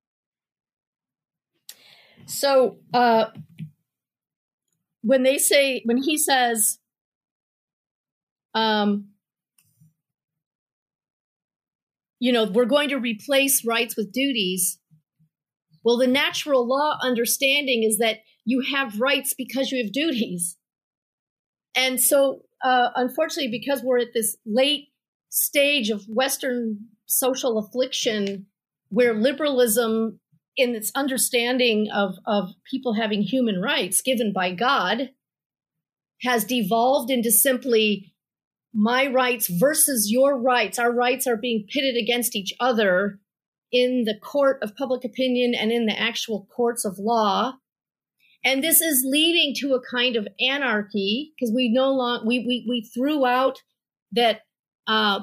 So, 2.26 2.78
uh, 2.92 3.26
when 5.02 5.22
they 5.22 5.38
say, 5.38 5.82
when 5.84 6.02
he 6.02 6.18
says, 6.18 6.78
um, 8.54 9.08
you 12.18 12.32
know, 12.32 12.44
we're 12.44 12.64
going 12.64 12.88
to 12.88 12.98
replace 12.98 13.64
rights 13.64 13.96
with 13.96 14.12
duties. 14.12 14.78
Well, 15.84 15.96
the 15.96 16.06
natural 16.06 16.66
law 16.66 16.98
understanding 17.00 17.84
is 17.84 17.98
that 17.98 18.18
you 18.48 18.62
have 18.62 18.98
rights 18.98 19.34
because 19.36 19.70
you 19.70 19.82
have 19.82 19.92
duties. 19.92 20.56
And 21.76 22.00
so, 22.00 22.40
uh, 22.64 22.88
unfortunately, 22.96 23.50
because 23.50 23.82
we're 23.82 23.98
at 23.98 24.14
this 24.14 24.38
late 24.46 24.88
stage 25.28 25.90
of 25.90 26.06
Western 26.08 26.78
social 27.04 27.58
affliction 27.58 28.46
where 28.88 29.12
liberalism, 29.12 30.18
in 30.56 30.74
its 30.74 30.90
understanding 30.94 31.88
of, 31.94 32.14
of 32.24 32.48
people 32.70 32.94
having 32.94 33.20
human 33.20 33.60
rights 33.60 34.00
given 34.00 34.32
by 34.32 34.54
God, 34.54 35.10
has 36.22 36.42
devolved 36.44 37.10
into 37.10 37.30
simply 37.30 38.14
my 38.72 39.06
rights 39.06 39.46
versus 39.48 40.10
your 40.10 40.40
rights. 40.40 40.78
Our 40.78 40.90
rights 40.90 41.26
are 41.26 41.36
being 41.36 41.66
pitted 41.68 42.02
against 42.02 42.34
each 42.34 42.54
other 42.58 43.20
in 43.70 44.04
the 44.04 44.18
court 44.18 44.58
of 44.62 44.74
public 44.74 45.04
opinion 45.04 45.54
and 45.54 45.70
in 45.70 45.84
the 45.84 46.00
actual 46.00 46.48
courts 46.50 46.86
of 46.86 46.98
law. 46.98 47.52
And 48.48 48.64
this 48.64 48.80
is 48.80 49.04
leading 49.06 49.54
to 49.56 49.74
a 49.74 49.80
kind 49.94 50.16
of 50.16 50.26
anarchy 50.40 51.34
because 51.38 51.54
we 51.54 51.70
no 51.70 51.92
longer 51.92 52.26
we, 52.26 52.38
we 52.38 52.64
we 52.66 52.80
threw 52.94 53.26
out 53.26 53.58
that 54.12 54.40
uh, 54.86 55.20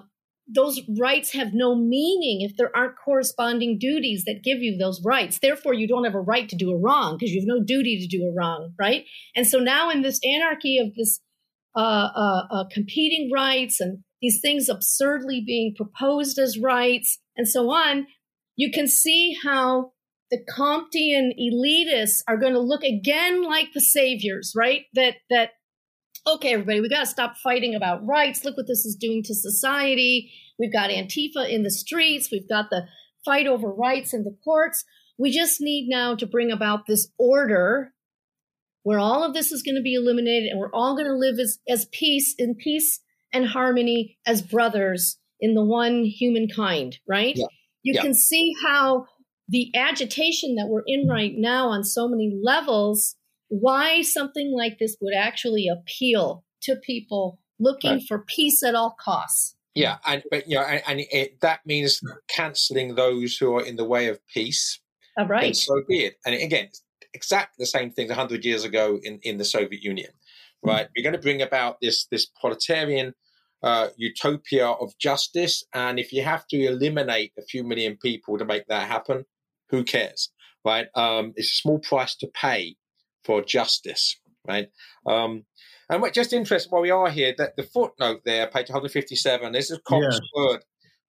those 0.47 0.79
rights 0.99 1.33
have 1.33 1.51
no 1.51 1.73
meaning 1.73 2.47
if 2.47 2.55
there 2.55 2.69
aren't 2.77 2.99
corresponding 3.03 3.79
duties 3.79 4.25
that 4.25 4.43
give 4.43 4.59
you 4.59 4.77
those 4.77 5.01
rights. 5.03 5.39
Therefore, 5.39 5.73
you 5.73 5.87
don't 5.87 6.03
have 6.03 6.13
a 6.13 6.21
right 6.21 6.47
to 6.47 6.55
do 6.55 6.69
a 6.69 6.77
wrong 6.77 7.17
because 7.17 7.31
you 7.31 7.41
have 7.41 7.47
no 7.47 7.63
duty 7.63 7.99
to 7.99 8.07
do 8.07 8.25
a 8.25 8.31
wrong, 8.31 8.75
right? 8.77 9.05
And 9.35 9.47
so 9.47 9.57
now, 9.57 9.89
in 9.89 10.03
this 10.03 10.19
anarchy 10.23 10.77
of 10.77 10.93
this 10.93 11.19
uh, 11.75 12.09
uh, 12.15 12.43
uh 12.51 12.63
competing 12.71 13.31
rights 13.33 13.79
and 13.79 14.03
these 14.21 14.39
things 14.39 14.69
absurdly 14.69 15.41
being 15.43 15.73
proposed 15.75 16.37
as 16.37 16.59
rights 16.59 17.17
and 17.35 17.47
so 17.47 17.71
on, 17.71 18.05
you 18.55 18.71
can 18.71 18.87
see 18.87 19.35
how 19.43 19.93
the 20.35 20.51
Comtean 20.51 21.31
elitists 21.39 22.21
are 22.27 22.37
going 22.37 22.53
to 22.53 22.59
look 22.59 22.83
again 22.83 23.43
like 23.43 23.71
the 23.73 23.81
saviors, 23.81 24.53
right? 24.55 24.83
That 24.93 25.15
that 25.29 25.51
okay, 26.27 26.53
everybody, 26.53 26.81
we 26.81 26.89
got 26.89 27.01
to 27.01 27.05
stop 27.05 27.37
fighting 27.37 27.75
about 27.75 28.05
rights. 28.05 28.43
Look 28.43 28.57
what 28.57 28.67
this 28.67 28.85
is 28.85 28.97
doing 28.99 29.21
to 29.23 29.35
society. 29.35 30.31
We've 30.57 30.73
got 30.73 30.89
Antifa 30.89 31.47
in 31.47 31.63
the 31.63 31.69
streets. 31.71 32.29
We've 32.31 32.49
got 32.49 32.69
the 32.71 32.87
fight 33.23 33.47
over 33.47 33.71
rights 33.71 34.13
in 34.13 34.23
the 34.23 34.35
courts. 34.43 34.83
We 35.17 35.31
just 35.31 35.61
need 35.61 35.87
now 35.87 36.15
to 36.15 36.25
bring 36.25 36.51
about 36.51 36.87
this 36.87 37.07
order 37.19 37.93
where 38.83 38.99
all 38.99 39.23
of 39.23 39.33
this 39.33 39.51
is 39.51 39.61
going 39.61 39.75
to 39.75 39.81
be 39.81 39.93
eliminated 39.93 40.49
and 40.49 40.59
we're 40.59 40.73
all 40.73 40.95
going 40.95 41.07
to 41.07 41.15
live 41.15 41.39
as, 41.39 41.59
as 41.69 41.87
peace 41.91 42.35
in 42.37 42.55
peace 42.55 42.99
and 43.31 43.47
harmony 43.47 44.17
as 44.25 44.41
brothers 44.41 45.17
in 45.39 45.53
the 45.53 45.63
one 45.63 46.03
humankind, 46.05 46.97
right? 47.07 47.35
Yeah. 47.35 47.45
You 47.83 47.93
Yeah. 47.95 48.01
can 48.01 48.13
see 48.15 48.51
how 48.65 49.05
the 49.47 49.71
agitation 49.75 50.55
that 50.55 50.67
we're 50.67 50.83
in 50.87 51.07
right 51.07 51.33
now 51.35 51.67
on 51.67 51.83
so 51.83 52.07
many 52.07 52.35
levels, 52.41 53.15
why 53.49 54.01
something 54.01 54.53
like 54.55 54.79
this 54.79 54.97
would 55.01 55.13
actually 55.15 55.67
appeal 55.67 56.43
to 56.63 56.75
people 56.77 57.39
looking 57.59 57.91
Right. 57.91 58.03
for 58.07 58.25
peace 58.27 58.63
at 58.63 58.75
all 58.75 58.95
costs. 58.99 59.55
Yeah, 59.75 59.97
and 60.05 60.23
but 60.31 60.47
you 60.47 60.55
know, 60.55 60.63
and, 60.63 60.81
and 60.87 60.99
it, 61.11 61.41
that 61.41 61.59
means 61.65 62.01
cancelling 62.29 62.95
those 62.95 63.35
who 63.37 63.55
are 63.57 63.63
in 63.63 63.75
the 63.75 63.83
way 63.83 64.07
of 64.07 64.19
peace. 64.33 64.79
All 65.17 65.25
then 65.25 65.29
right. 65.31 65.55
so 65.55 65.81
be 65.87 66.05
it. 66.05 66.15
And 66.25 66.33
again, 66.33 66.65
it's 66.65 66.81
exactly 67.13 67.55
the 67.59 67.65
same 67.65 67.91
thing 67.91 68.07
100 68.07 68.43
years 68.45 68.63
ago 68.63 68.99
in, 69.03 69.19
in 69.23 69.37
the 69.37 69.45
Soviet 69.45 69.81
Union, 69.83 70.11
right? 70.63 70.87
We're 70.95 71.03
going 71.03 71.13
to 71.15 71.21
bring 71.21 71.41
about 71.41 71.77
this 71.81 72.05
this 72.07 72.25
proletarian 72.25 73.13
uh, 73.63 73.89
utopia 73.97 74.67
of 74.67 74.97
justice, 74.97 75.63
and 75.73 75.99
if 75.99 76.13
you 76.13 76.23
have 76.23 76.47
to 76.47 76.57
eliminate 76.65 77.33
a 77.37 77.41
few 77.41 77.63
million 77.63 77.97
people 77.97 78.37
to 78.37 78.45
make 78.45 78.67
that 78.67 78.87
happen, 78.87 79.25
who 79.69 79.83
cares, 79.83 80.31
right? 80.63 80.87
Um, 80.95 81.33
it's 81.35 81.53
a 81.53 81.55
small 81.55 81.79
price 81.79 82.15
to 82.17 82.27
pay 82.27 82.75
for 83.23 83.41
justice, 83.41 84.19
right? 84.47 84.67
Um, 85.05 85.45
and 85.89 86.01
what 86.01 86.13
just 86.13 86.33
interesting 86.33 86.71
while 86.71 86.81
we 86.81 86.91
are 86.91 87.09
here, 87.09 87.33
that 87.37 87.55
the 87.55 87.63
footnote 87.63 88.21
there, 88.25 88.47
page 88.47 88.69
157, 88.69 89.51
this 89.51 89.71
is 89.71 89.79
Cobb's 89.85 90.03
Yes. 90.03 90.19
word 90.35 90.61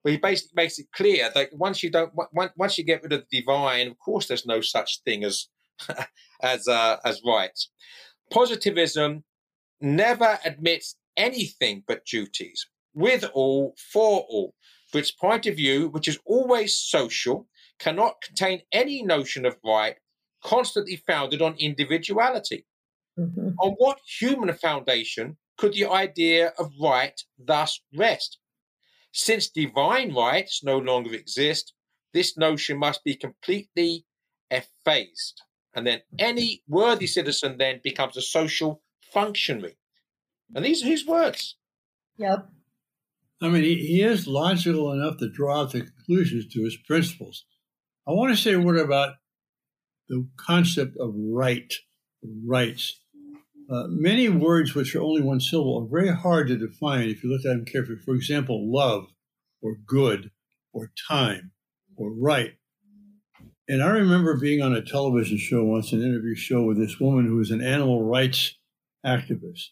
but 0.06 0.12
he 0.12 0.18
basically 0.18 0.62
makes 0.62 0.78
it 0.78 0.86
clear 0.94 1.32
that 1.34 1.48
once 1.52 1.82
you 1.82 1.90
don't 1.90 2.12
on- 2.16 2.50
once 2.56 2.78
you 2.78 2.84
get 2.84 3.02
rid 3.02 3.12
of 3.12 3.24
the 3.28 3.40
divine 3.40 3.88
of 3.88 3.98
course 3.98 4.28
there's 4.28 4.46
no 4.46 4.60
such 4.60 5.00
thing 5.02 5.24
as 5.24 5.48
as 6.42 6.68
uh, 6.68 6.96
as 7.04 7.20
rights 7.26 7.70
positivism 8.30 9.24
never 9.80 10.38
admits 10.44 10.94
anything 11.16 11.82
but 11.88 12.04
duties 12.04 12.68
with 12.94 13.24
all 13.34 13.74
for 13.92 14.20
all 14.28 14.54
for 14.92 14.98
its 14.98 15.10
point 15.10 15.44
of 15.44 15.56
view 15.56 15.88
which 15.88 16.06
is 16.06 16.20
always 16.24 16.78
social 16.78 17.48
cannot 17.78 18.20
contain 18.22 18.62
any 18.72 19.02
notion 19.02 19.44
of 19.46 19.56
right 19.64 19.96
constantly 20.42 20.96
founded 20.96 21.42
on 21.42 21.56
individuality 21.58 22.66
Mhm. 23.18 23.54
on 23.58 23.72
what 23.78 23.98
human 24.20 24.54
foundation 24.54 25.38
could 25.56 25.72
the 25.72 25.86
idea 25.86 26.48
of 26.58 26.72
right 26.78 27.18
thus 27.38 27.80
rest? 27.94 28.38
Since 29.12 29.48
divine 29.48 30.12
rights 30.14 30.62
no 30.62 30.78
longer 30.78 31.14
exist, 31.14 31.72
this 32.12 32.36
notion 32.36 32.78
must 32.78 33.02
be 33.04 33.14
completely 33.16 34.06
effaced. 34.50 35.42
And 35.74 35.86
then 35.86 36.02
any 36.18 36.62
worthy 36.68 37.06
citizen 37.06 37.56
then 37.58 37.80
becomes 37.82 38.16
a 38.16 38.22
social 38.22 38.82
functionary. 39.12 39.78
And 40.54 40.64
these 40.64 40.82
are 40.82 40.86
his 40.86 41.06
words. 41.06 41.56
Yep. 42.18 42.48
I 43.40 43.48
mean, 43.48 43.62
he, 43.62 43.74
he 43.86 44.02
is 44.02 44.26
logical 44.26 44.92
enough 44.92 45.18
to 45.18 45.28
draw 45.30 45.60
out 45.62 45.72
the 45.72 45.82
conclusions 45.82 46.46
to 46.52 46.64
his 46.64 46.76
principles. 46.76 47.44
I 48.08 48.12
want 48.12 48.34
to 48.34 48.40
say 48.40 48.52
a 48.52 48.60
word 48.60 48.78
about 48.78 49.14
the 50.08 50.28
concept 50.36 50.96
of 50.98 51.12
right, 51.16 51.72
rights. 52.46 53.00
Uh, 53.68 53.86
many 53.88 54.28
words 54.28 54.76
which 54.76 54.94
are 54.94 55.02
only 55.02 55.22
one 55.22 55.40
syllable 55.40 55.82
are 55.82 55.90
very 55.90 56.14
hard 56.14 56.46
to 56.46 56.56
define 56.56 57.08
if 57.08 57.24
you 57.24 57.30
look 57.30 57.44
at 57.44 57.48
them 57.48 57.64
carefully. 57.64 57.98
For 58.04 58.14
example, 58.14 58.72
love, 58.72 59.06
or 59.60 59.74
good, 59.84 60.30
or 60.72 60.92
time, 61.08 61.50
or 61.96 62.12
right. 62.12 62.52
And 63.68 63.82
I 63.82 63.88
remember 63.88 64.38
being 64.38 64.62
on 64.62 64.72
a 64.72 64.82
television 64.82 65.38
show 65.38 65.64
once, 65.64 65.92
an 65.92 66.00
interview 66.02 66.36
show 66.36 66.62
with 66.62 66.78
this 66.78 67.00
woman 67.00 67.26
who 67.26 67.36
was 67.36 67.50
an 67.50 67.60
animal 67.60 68.04
rights 68.04 68.56
activist. 69.04 69.70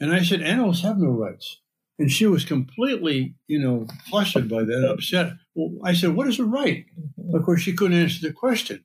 And 0.00 0.12
I 0.12 0.24
said, 0.24 0.42
animals 0.42 0.82
have 0.82 0.98
no 0.98 1.10
rights. 1.10 1.60
And 2.00 2.10
she 2.10 2.26
was 2.26 2.44
completely, 2.44 3.36
you 3.46 3.60
know, 3.60 3.86
flustered 4.10 4.48
by 4.48 4.64
that, 4.64 4.88
upset. 4.90 5.34
Well, 5.56 5.80
I 5.82 5.94
said, 5.94 6.14
what 6.14 6.28
is 6.28 6.38
a 6.38 6.44
right? 6.44 6.84
Mm-hmm. 7.00 7.34
Of 7.34 7.44
course, 7.44 7.62
she 7.62 7.72
couldn't 7.72 7.98
answer 7.98 8.28
the 8.28 8.32
question. 8.32 8.84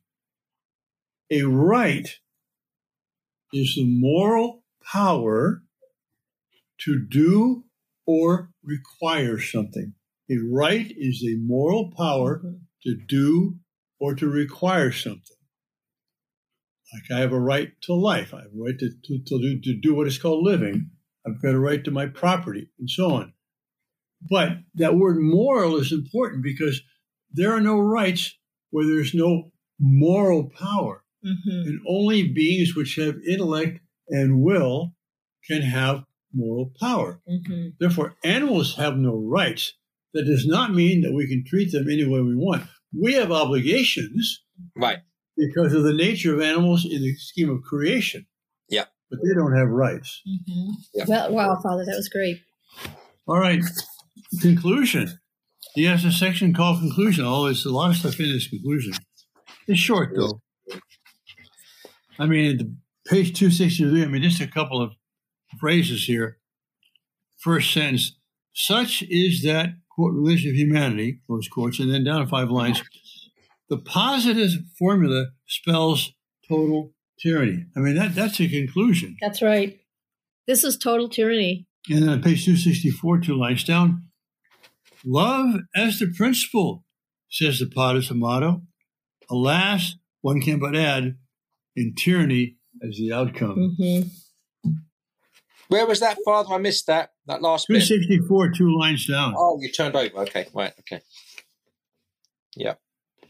A 1.30 1.42
right 1.42 2.08
is 3.52 3.74
the 3.76 3.86
moral 3.86 4.64
power 4.90 5.62
to 6.80 6.98
do 6.98 7.64
or 8.06 8.50
require 8.64 9.38
something. 9.38 9.94
A 10.30 10.38
right 10.50 10.92
is 10.96 11.22
a 11.22 11.36
moral 11.38 11.92
power 11.94 12.42
to 12.84 12.94
do 13.06 13.56
or 14.00 14.14
to 14.14 14.28
require 14.28 14.90
something. 14.90 15.36
Like 16.92 17.18
I 17.18 17.20
have 17.20 17.32
a 17.32 17.40
right 17.40 17.72
to 17.82 17.94
life. 17.94 18.32
I 18.34 18.38
have 18.38 18.46
a 18.46 18.62
right 18.62 18.78
to, 18.78 18.90
to, 18.90 19.18
to, 19.26 19.38
do, 19.38 19.60
to 19.60 19.80
do 19.80 19.94
what 19.94 20.06
is 20.06 20.18
called 20.18 20.44
living. 20.44 20.90
I've 21.26 21.40
got 21.42 21.54
a 21.54 21.58
right 21.58 21.84
to 21.84 21.90
my 21.90 22.06
property 22.06 22.70
and 22.78 22.88
so 22.88 23.12
on. 23.12 23.34
But 24.28 24.58
that 24.74 24.96
word 24.96 25.18
moral 25.20 25.76
is 25.76 25.92
important 25.92 26.42
because 26.42 26.80
there 27.32 27.52
are 27.52 27.60
no 27.60 27.78
rights 27.78 28.34
where 28.70 28.86
there's 28.86 29.14
no 29.14 29.52
moral 29.78 30.50
power. 30.50 31.04
Mhm. 31.24 31.66
And 31.66 31.80
only 31.88 32.28
beings 32.28 32.74
which 32.74 32.96
have 32.96 33.16
intellect 33.26 33.80
and 34.08 34.42
will 34.42 34.94
can 35.46 35.62
have 35.62 36.04
moral 36.32 36.72
power. 36.80 37.20
Mhm. 37.28 37.74
Therefore, 37.78 38.16
animals 38.24 38.76
have 38.76 38.96
no 38.96 39.16
rights. 39.16 39.74
That 40.14 40.24
does 40.24 40.46
not 40.46 40.74
mean 40.74 41.00
that 41.02 41.12
we 41.12 41.26
can 41.26 41.44
treat 41.44 41.72
them 41.72 41.88
any 41.88 42.04
way 42.04 42.20
we 42.20 42.36
want. 42.36 42.64
We 42.92 43.14
have 43.14 43.32
obligations 43.32 44.42
Right. 44.76 44.98
because 45.36 45.72
of 45.74 45.84
the 45.84 45.94
nature 45.94 46.34
of 46.34 46.40
animals 46.40 46.84
in 46.84 47.00
the 47.02 47.14
scheme 47.16 47.50
of 47.50 47.62
creation. 47.62 48.26
Yeah. 48.68 48.84
But 49.10 49.20
they 49.22 49.34
don't 49.34 49.56
have 49.56 49.68
rights. 49.68 50.22
Yeah. 50.94 51.04
Well, 51.08 51.32
wow, 51.32 51.60
Father, 51.62 51.84
that 51.86 51.96
was 51.96 52.08
great. 52.08 52.40
All 53.26 53.38
right. 53.38 53.62
Conclusion. 54.40 55.18
He 55.74 55.84
has 55.84 56.04
a 56.04 56.12
section 56.12 56.52
called 56.52 56.80
conclusion. 56.80 57.24
Oh, 57.26 57.44
there's 57.44 57.64
a 57.64 57.72
lot 57.72 57.90
of 57.90 57.96
stuff 57.96 58.18
in 58.20 58.32
this 58.32 58.48
conclusion. 58.48 58.94
It's 59.66 59.80
short 59.80 60.14
though. 60.14 60.40
I 62.18 62.26
mean, 62.26 62.78
page 63.06 63.38
263, 63.38 64.02
I 64.02 64.06
mean, 64.06 64.22
just 64.22 64.40
a 64.40 64.46
couple 64.46 64.80
of 64.82 64.92
phrases 65.58 66.04
here. 66.04 66.38
First 67.38 67.72
sentence, 67.72 68.18
such 68.52 69.02
is 69.08 69.42
that, 69.42 69.70
quote, 69.90 70.12
religion 70.12 70.50
of 70.50 70.56
humanity, 70.56 71.20
close 71.26 71.48
quotes, 71.48 71.80
and 71.80 71.92
then 71.92 72.04
down 72.04 72.26
five 72.28 72.50
lines. 72.50 72.82
The 73.68 73.78
positive 73.78 74.50
formula 74.78 75.26
spells 75.46 76.12
total 76.48 76.92
tyranny. 77.20 77.64
I 77.76 77.80
mean, 77.80 77.96
that, 77.96 78.14
that's 78.14 78.40
a 78.40 78.48
conclusion. 78.48 79.16
That's 79.20 79.42
right. 79.42 79.80
This 80.46 80.64
is 80.64 80.76
total 80.76 81.08
tyranny. 81.08 81.66
And 81.88 82.02
then 82.02 82.08
on 82.08 82.22
page 82.22 82.44
264, 82.44 83.20
two 83.20 83.34
lines 83.34 83.64
down, 83.64 84.04
love 85.04 85.60
as 85.74 85.98
the 85.98 86.12
principle, 86.16 86.84
says 87.30 87.58
the 87.58 87.66
Pater 87.66 88.02
Amato. 88.12 88.62
Alas, 89.30 89.96
one 90.20 90.40
can 90.40 90.58
but 90.58 90.76
add, 90.76 91.16
in 91.74 91.94
tyranny 91.94 92.56
as 92.82 92.96
the 92.98 93.12
outcome. 93.12 93.76
hmm 93.78 94.70
Where 95.68 95.86
was 95.86 96.00
that, 96.00 96.18
Father? 96.24 96.52
I 96.54 96.58
missed 96.58 96.86
that. 96.86 97.10
That 97.26 97.40
last 97.40 97.66
bit. 97.68 97.86
264, 97.86 98.50
two 98.52 98.76
lines 98.78 99.06
down. 99.06 99.34
Oh, 99.36 99.58
you 99.60 99.70
turned 99.70 99.94
over. 99.96 100.18
Okay, 100.22 100.46
right. 100.52 100.72
Okay. 100.80 101.00
Yeah. 102.56 102.74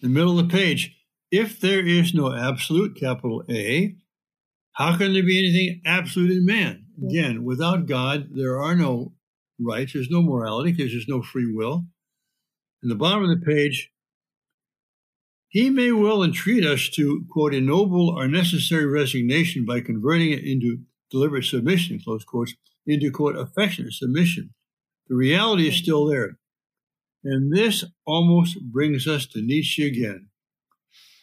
the 0.00 0.08
middle 0.08 0.38
of 0.38 0.48
the 0.48 0.52
page. 0.52 0.96
If 1.30 1.60
there 1.60 1.86
is 1.86 2.12
no 2.12 2.34
absolute, 2.34 2.96
capital 2.96 3.44
A, 3.48 3.94
how 4.72 4.96
can 4.96 5.12
there 5.12 5.22
be 5.22 5.38
anything 5.38 5.80
absolute 5.86 6.30
in 6.32 6.44
man? 6.44 6.86
Again, 7.06 7.44
without 7.44 7.86
God, 7.86 8.28
there 8.32 8.60
are 8.60 8.74
no 8.74 9.12
rights, 9.60 9.92
there's 9.92 10.10
no 10.10 10.22
morality 10.22 10.72
because 10.72 10.92
there's 10.92 11.08
no 11.08 11.22
free 11.22 11.52
will. 11.52 11.84
In 12.82 12.88
the 12.88 12.94
bottom 12.94 13.22
of 13.22 13.28
the 13.28 13.44
page, 13.44 13.90
he 15.48 15.68
may 15.70 15.92
well 15.92 16.22
entreat 16.22 16.64
us 16.64 16.88
to, 16.90 17.24
quote, 17.30 17.54
ennoble 17.54 18.16
our 18.16 18.26
necessary 18.26 18.86
resignation 18.86 19.64
by 19.66 19.80
converting 19.80 20.32
it 20.32 20.44
into 20.44 20.78
deliberate 21.10 21.44
submission, 21.44 22.00
close 22.02 22.24
quotes, 22.24 22.54
into, 22.86 23.10
quote, 23.10 23.36
affectionate 23.36 23.92
submission. 23.92 24.54
The 25.08 25.14
reality 25.14 25.68
is 25.68 25.76
still 25.76 26.06
there. 26.06 26.38
And 27.22 27.54
this 27.54 27.84
almost 28.06 28.60
brings 28.62 29.06
us 29.06 29.26
to 29.26 29.42
Nietzsche 29.42 29.86
again. 29.86 30.28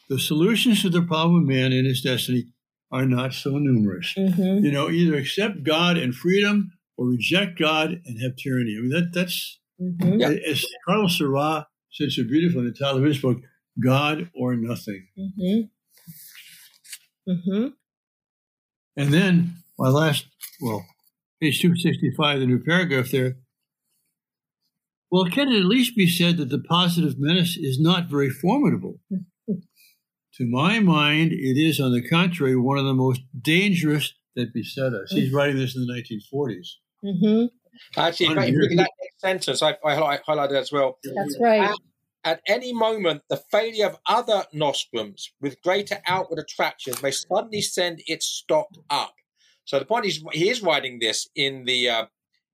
The 0.10 0.20
solutions 0.20 0.82
to 0.84 0.90
the 0.90 1.02
problem 1.02 1.42
of 1.42 1.48
man 1.48 1.72
and 1.72 1.86
his 1.86 2.02
destiny 2.02 2.46
are 2.92 3.06
not 3.06 3.34
so 3.34 3.58
numerous. 3.58 4.14
hmm 4.14 4.60
You 4.64 4.72
know, 4.72 4.90
either 4.90 5.16
accept 5.16 5.64
God 5.64 5.98
and 5.98 6.16
freedom 6.16 6.72
or 7.00 7.08
reject 7.08 7.58
God 7.58 8.02
and 8.06 8.22
have 8.22 8.36
tyranny. 8.36 8.76
I 8.78 8.82
mean, 8.82 8.90
that 8.90 9.12
that's 9.14 9.60
hmm 9.80 10.20
Yeah. 10.20 10.36
as 10.46 10.66
Cardinal 10.86 11.08
Sarah 11.10 11.66
said 11.92 12.12
so 12.12 12.24
beautifully 12.24 12.66
in 12.66 12.74
the 12.74 12.78
title 12.78 12.98
of 12.98 13.06
his 13.06 13.20
book, 13.20 13.38
God 13.82 14.30
or 14.36 14.56
nothing. 14.56 15.08
hmm 15.16 15.62
hmm 17.26 17.68
And 18.98 19.14
then 19.14 19.56
my 19.78 19.88
last, 19.88 20.26
well, 20.62 20.86
page 21.42 21.62
265, 21.62 22.42
the 22.42 22.46
new 22.46 22.60
paragraph 22.62 23.12
there. 23.12 23.38
Well, 25.10 25.26
can 25.26 25.48
it 25.48 25.60
at 25.62 25.66
least 25.66 25.96
be 25.96 26.08
said 26.08 26.38
that 26.38 26.50
the 26.50 26.60
positive 26.60 27.16
menace 27.18 27.56
is 27.58 27.80
not 27.80 28.10
very 28.10 28.30
formidable? 28.30 29.00
To 30.36 30.46
my 30.46 30.80
mind, 30.80 31.34
it 31.34 31.58
is, 31.58 31.82
on 31.82 31.92
the 31.92 32.08
contrary, 32.08 32.56
one 32.56 32.78
of 32.78 32.86
the 32.86 32.94
most 32.94 33.20
dangerous 33.42 34.14
that 34.38 34.54
beset 34.54 34.94
us. 34.94 35.12
He's 35.12 35.34
writing 35.34 35.58
this 35.58 35.76
in 35.76 35.86
the 35.86 35.92
1940s. 35.94 36.68
Hmm 37.02 37.46
Actually, 37.96 38.28
if 38.28 38.38
Hundred 38.38 38.72
at 38.74 38.78
that 38.78 38.90
sentence, 39.18 39.64
I, 39.64 39.78
I 39.86 39.96
highlight- 39.96 40.26
highlighted 40.28 40.60
as 40.60 40.72
well. 40.72 40.98
That's 41.04 41.38
right. 41.40 41.70
At, 41.70 41.76
at 42.26 42.42
any 42.46 42.74
moment, 42.74 43.22
the 43.30 43.38
failure 43.38 43.86
of 43.86 43.98
other 44.06 44.44
nostrums 44.52 45.32
with 45.40 45.62
greater 45.62 46.00
outward 46.06 46.40
attractions 46.40 47.02
may 47.02 47.12
suddenly 47.12 47.62
send 47.62 48.02
its 48.06 48.26
stock 48.26 48.68
up. 48.90 49.14
So 49.64 49.80
the 49.80 49.86
point 49.86 50.06
is, 50.06 50.22
he 50.34 50.50
is 50.50 50.62
writing 50.62 51.00
this 51.00 51.30
in 51.36 51.64
the 51.64 51.90
uh, 51.90 52.06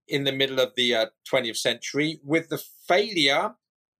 in 0.06 0.22
the 0.22 0.32
middle 0.32 0.60
of 0.60 0.72
the 0.76 0.94
uh, 0.94 1.06
20th 1.32 1.56
century 1.56 2.20
with 2.22 2.48
the 2.48 2.62
failure 2.86 3.54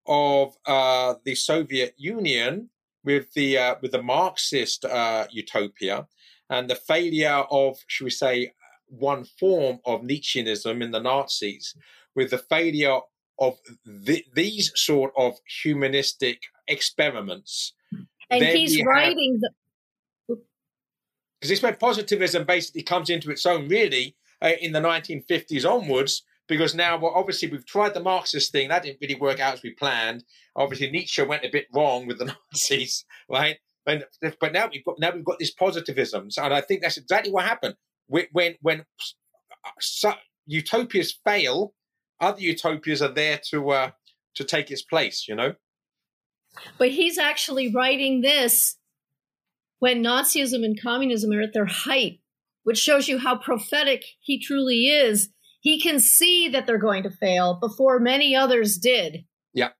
of 0.06 0.54
uh, 0.66 1.14
the 1.24 1.34
Soviet 1.34 1.94
Union 1.96 2.70
with 3.04 3.32
the 3.34 3.58
uh, 3.58 3.74
with 3.82 3.90
the 3.92 4.02
Marxist 4.02 4.84
uh, 4.84 5.26
utopia 5.30 6.06
and 6.50 6.70
the 6.70 6.76
failure 6.76 7.44
of, 7.50 7.76
should 7.88 8.04
we 8.04 8.10
say, 8.10 8.52
one 8.88 9.24
form 9.24 9.80
of 9.84 10.02
Nietzscheanism 10.02 10.82
in 10.82 10.90
the 10.90 11.00
Nazis, 11.00 11.74
with 12.14 12.30
the 12.30 12.38
failure 12.38 13.00
of 13.38 13.58
th- 14.06 14.26
these 14.34 14.72
sort 14.74 15.12
of 15.16 15.34
humanistic 15.62 16.42
experiments. 16.68 17.74
And 18.30 18.42
Then 18.42 18.56
he's 18.56 18.82
writing 18.84 19.40
the 19.40 19.50
Because 20.28 21.50
this 21.50 21.62
where 21.62 21.74
positivism 21.74 22.44
basically 22.44 22.82
comes 22.82 23.10
into 23.10 23.30
its 23.30 23.46
own, 23.46 23.68
really, 23.68 24.16
uh, 24.42 24.52
in 24.60 24.72
the 24.72 24.80
1950s 24.80 25.70
onwards. 25.70 26.22
Because 26.48 26.76
now, 26.76 26.96
well, 26.96 27.12
obviously, 27.14 27.48
we've 27.48 27.66
tried 27.66 27.92
the 27.92 28.00
Marxist 28.00 28.52
thing. 28.52 28.68
That 28.68 28.84
didn't 28.84 29.00
really 29.00 29.16
work 29.16 29.40
out 29.40 29.54
as 29.54 29.62
we 29.64 29.70
planned. 29.70 30.22
Obviously, 30.54 30.90
Nietzsche 30.90 31.22
went 31.22 31.44
a 31.44 31.50
bit 31.50 31.66
wrong 31.74 32.06
with 32.06 32.18
the 32.18 32.26
Nazis, 32.52 33.04
right? 33.28 33.58
And, 33.84 34.04
but 34.40 34.52
now 34.52 34.68
we've 34.72 34.84
got 34.84 34.98
now 34.98 35.12
we've 35.12 35.24
got 35.24 35.38
this 35.38 35.52
positivism, 35.52 36.28
and 36.36 36.54
I 36.54 36.60
think 36.60 36.82
that's 36.82 36.96
exactly 36.96 37.32
what 37.32 37.44
happened 37.44 37.76
when 38.06 38.26
when, 38.32 38.56
when 38.60 38.84
so, 39.80 40.12
utopias 40.46 41.18
fail. 41.24 41.74
Other 42.20 42.40
utopias 42.40 43.02
are 43.02 43.12
there 43.12 43.40
to 43.50 43.70
uh, 43.70 43.90
to 44.34 44.44
take 44.44 44.70
its 44.70 44.82
place. 44.82 45.26
You 45.28 45.34
know. 45.34 45.54
But 46.78 46.90
he's 46.90 47.18
actually 47.18 47.72
writing 47.72 48.22
this 48.22 48.76
when 49.78 50.02
Nazism 50.02 50.64
and 50.64 50.80
communism 50.80 51.32
are 51.32 51.42
at 51.42 51.52
their 51.52 51.66
height, 51.66 52.20
which 52.62 52.78
shows 52.78 53.08
you 53.08 53.18
how 53.18 53.36
prophetic 53.36 54.04
he 54.20 54.40
truly 54.40 54.86
is. 54.86 55.28
He 55.60 55.80
can 55.80 56.00
see 56.00 56.48
that 56.48 56.66
they're 56.66 56.78
going 56.78 57.02
to 57.02 57.10
fail 57.10 57.58
before 57.60 57.98
many 57.98 58.34
others 58.34 58.78
did. 58.78 59.24
Yeah. 59.52 59.70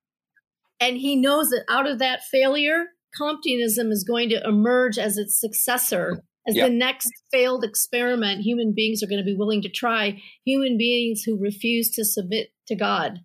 And 0.81 0.99
he 0.99 1.17
knows 1.17 1.49
that 1.51 1.65
out 1.71 1.89
of 1.89 2.01
that 2.01 2.25
failure, 2.25 2.87
Communism 3.17 3.91
is 3.91 4.05
going 4.05 4.29
to 4.31 4.43
emerge 4.45 4.99
as 4.99 5.17
its 5.17 5.39
successor, 5.41 6.23
as 6.49 6.55
Yeah. 6.57 6.65
the 6.69 6.75
next 6.75 7.11
failed 7.33 7.65
experiment 7.65 8.43
human 8.43 8.73
beings 8.75 9.03
are 9.03 9.07
going 9.07 9.19
to 9.19 9.25
be 9.25 9.37
willing 9.37 9.63
to 9.63 9.69
try, 9.69 10.23
human 10.45 10.77
beings 10.79 11.23
who 11.23 11.37
refuse 11.39 11.91
to 11.93 12.05
submit 12.05 12.53
to 12.69 12.75
God. 12.75 13.21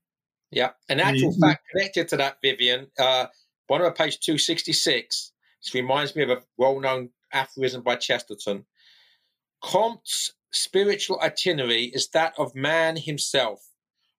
Yeah. 0.51 0.71
In 0.89 0.99
actual 0.99 1.31
Mhm. 1.33 1.39
fact, 1.39 1.67
connected 1.71 2.07
to 2.09 2.17
that, 2.17 2.37
Vivian, 2.41 2.91
uh, 2.99 3.27
bottom 3.67 3.87
of 3.87 3.95
page 3.95 4.19
266, 4.19 5.31
this 5.63 5.73
reminds 5.73 6.15
me 6.15 6.23
of 6.23 6.29
a 6.29 6.43
well 6.57 6.79
known 6.79 7.11
aphorism 7.31 7.81
by 7.83 7.95
Chesterton. 7.95 8.65
Comte's 9.61 10.33
spiritual 10.51 11.19
itinerary 11.21 11.85
is 11.85 12.09
that 12.09 12.33
of 12.37 12.53
man 12.55 12.97
himself. 12.97 13.61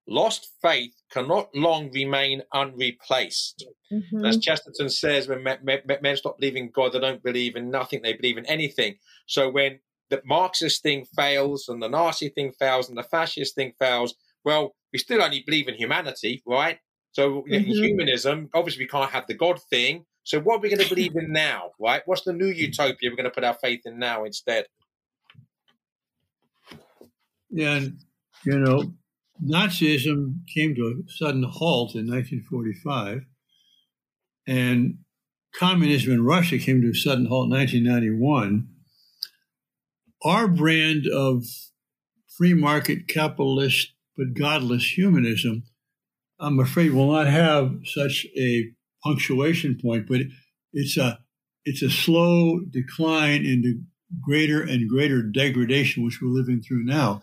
Lost 0.07 0.51
faith 0.61 0.95
cannot 1.11 1.55
long 1.55 1.91
remain 1.93 2.43
unreplaced. 2.53 3.65
Mhm. 3.93 4.27
As 4.27 4.39
Chesterton 4.39 4.89
says, 4.91 5.29
when 5.29 5.43
men, 5.43 5.61
men, 5.63 5.83
men 6.01 6.17
stop 6.17 6.39
believing 6.39 6.71
God, 6.71 6.93
they 6.93 7.01
don't 7.01 7.23
believe 7.23 7.57
in 7.57 7.71
nothing, 7.71 8.03
they 8.03 8.15
believe 8.15 8.39
in 8.39 8.47
anything. 8.47 8.99
So 9.27 9.49
when 9.51 9.81
the 10.11 10.21
Marxist 10.25 10.83
thing 10.83 11.05
fails 11.17 11.69
and 11.69 11.83
the 11.83 11.89
Nazi 11.89 12.29
thing 12.31 12.53
fails 12.53 12.89
and 12.89 12.99
the 12.99 13.03
fascist 13.05 13.55
thing 13.55 13.73
fails, 13.79 14.15
well, 14.45 14.75
we 14.93 14.99
still 14.99 15.23
only 15.23 15.43
believe 15.43 15.69
in 15.69 15.75
humanity, 15.75 16.43
right? 16.47 16.79
So 17.13 17.45
you 17.47 17.61
know, 17.61 17.67
Mhm. 17.67 17.77
humanism, 17.83 18.51
obviously 18.55 18.85
we 18.85 18.89
can't 18.89 19.11
have 19.11 19.27
the 19.27 19.35
God 19.35 19.61
thing. 19.71 20.07
So 20.25 20.41
what 20.41 20.57
are 20.57 20.61
we 20.61 20.69
going 20.69 20.83
to 20.83 20.95
believe 20.95 21.17
in 21.17 21.33
now, 21.33 21.73
right? 21.79 22.03
What's 22.07 22.23
the 22.23 22.33
new 22.33 22.47
utopia 22.47 23.11
we're 23.11 23.17
going 23.17 23.25
to 23.25 23.31
put 23.31 23.45
our 23.45 23.55
faith 23.55 23.83
in 23.87 23.99
now 23.99 24.25
instead? 24.25 24.67
And, 27.57 27.99
you 28.45 28.59
know, 28.59 28.95
Nazism 29.43 30.41
came 30.55 30.75
to 30.75 31.03
a 31.07 31.11
sudden 31.11 31.43
halt 31.43 31.95
in 31.95 32.07
1945, 32.07 33.23
and 34.47 34.99
communism 35.59 36.13
in 36.13 36.25
Russia 36.25 36.59
came 36.59 36.81
to 36.83 36.91
a 36.91 36.95
sudden 36.95 37.27
halt 37.27 37.47
in 37.47 37.59
1991. 37.59 38.69
Our 40.25 40.47
brand 40.49 41.07
of 41.09 41.45
free 42.37 42.55
market 42.55 43.09
capitalist 43.09 43.93
but 44.17 44.35
godless 44.35 44.97
humanism, 44.97 45.65
I'm 46.39 46.61
afraid, 46.61 46.93
will 46.93 47.13
not 47.13 47.27
have 47.27 47.73
such 47.85 48.27
a 48.37 48.71
punctuation 49.03 49.79
point, 49.81 50.07
but 50.09 50.21
it's 50.73 50.97
a 50.97 51.19
it's 51.65 51.83
a 51.83 51.91
slow 51.91 52.61
decline 52.61 53.45
into 53.45 53.83
greater 54.21 54.63
and 54.63 54.89
greater 54.89 55.23
degradation, 55.23 56.05
which 56.05 56.21
we're 56.21 56.29
living 56.29 56.61
through 56.61 56.85
now. 56.85 57.23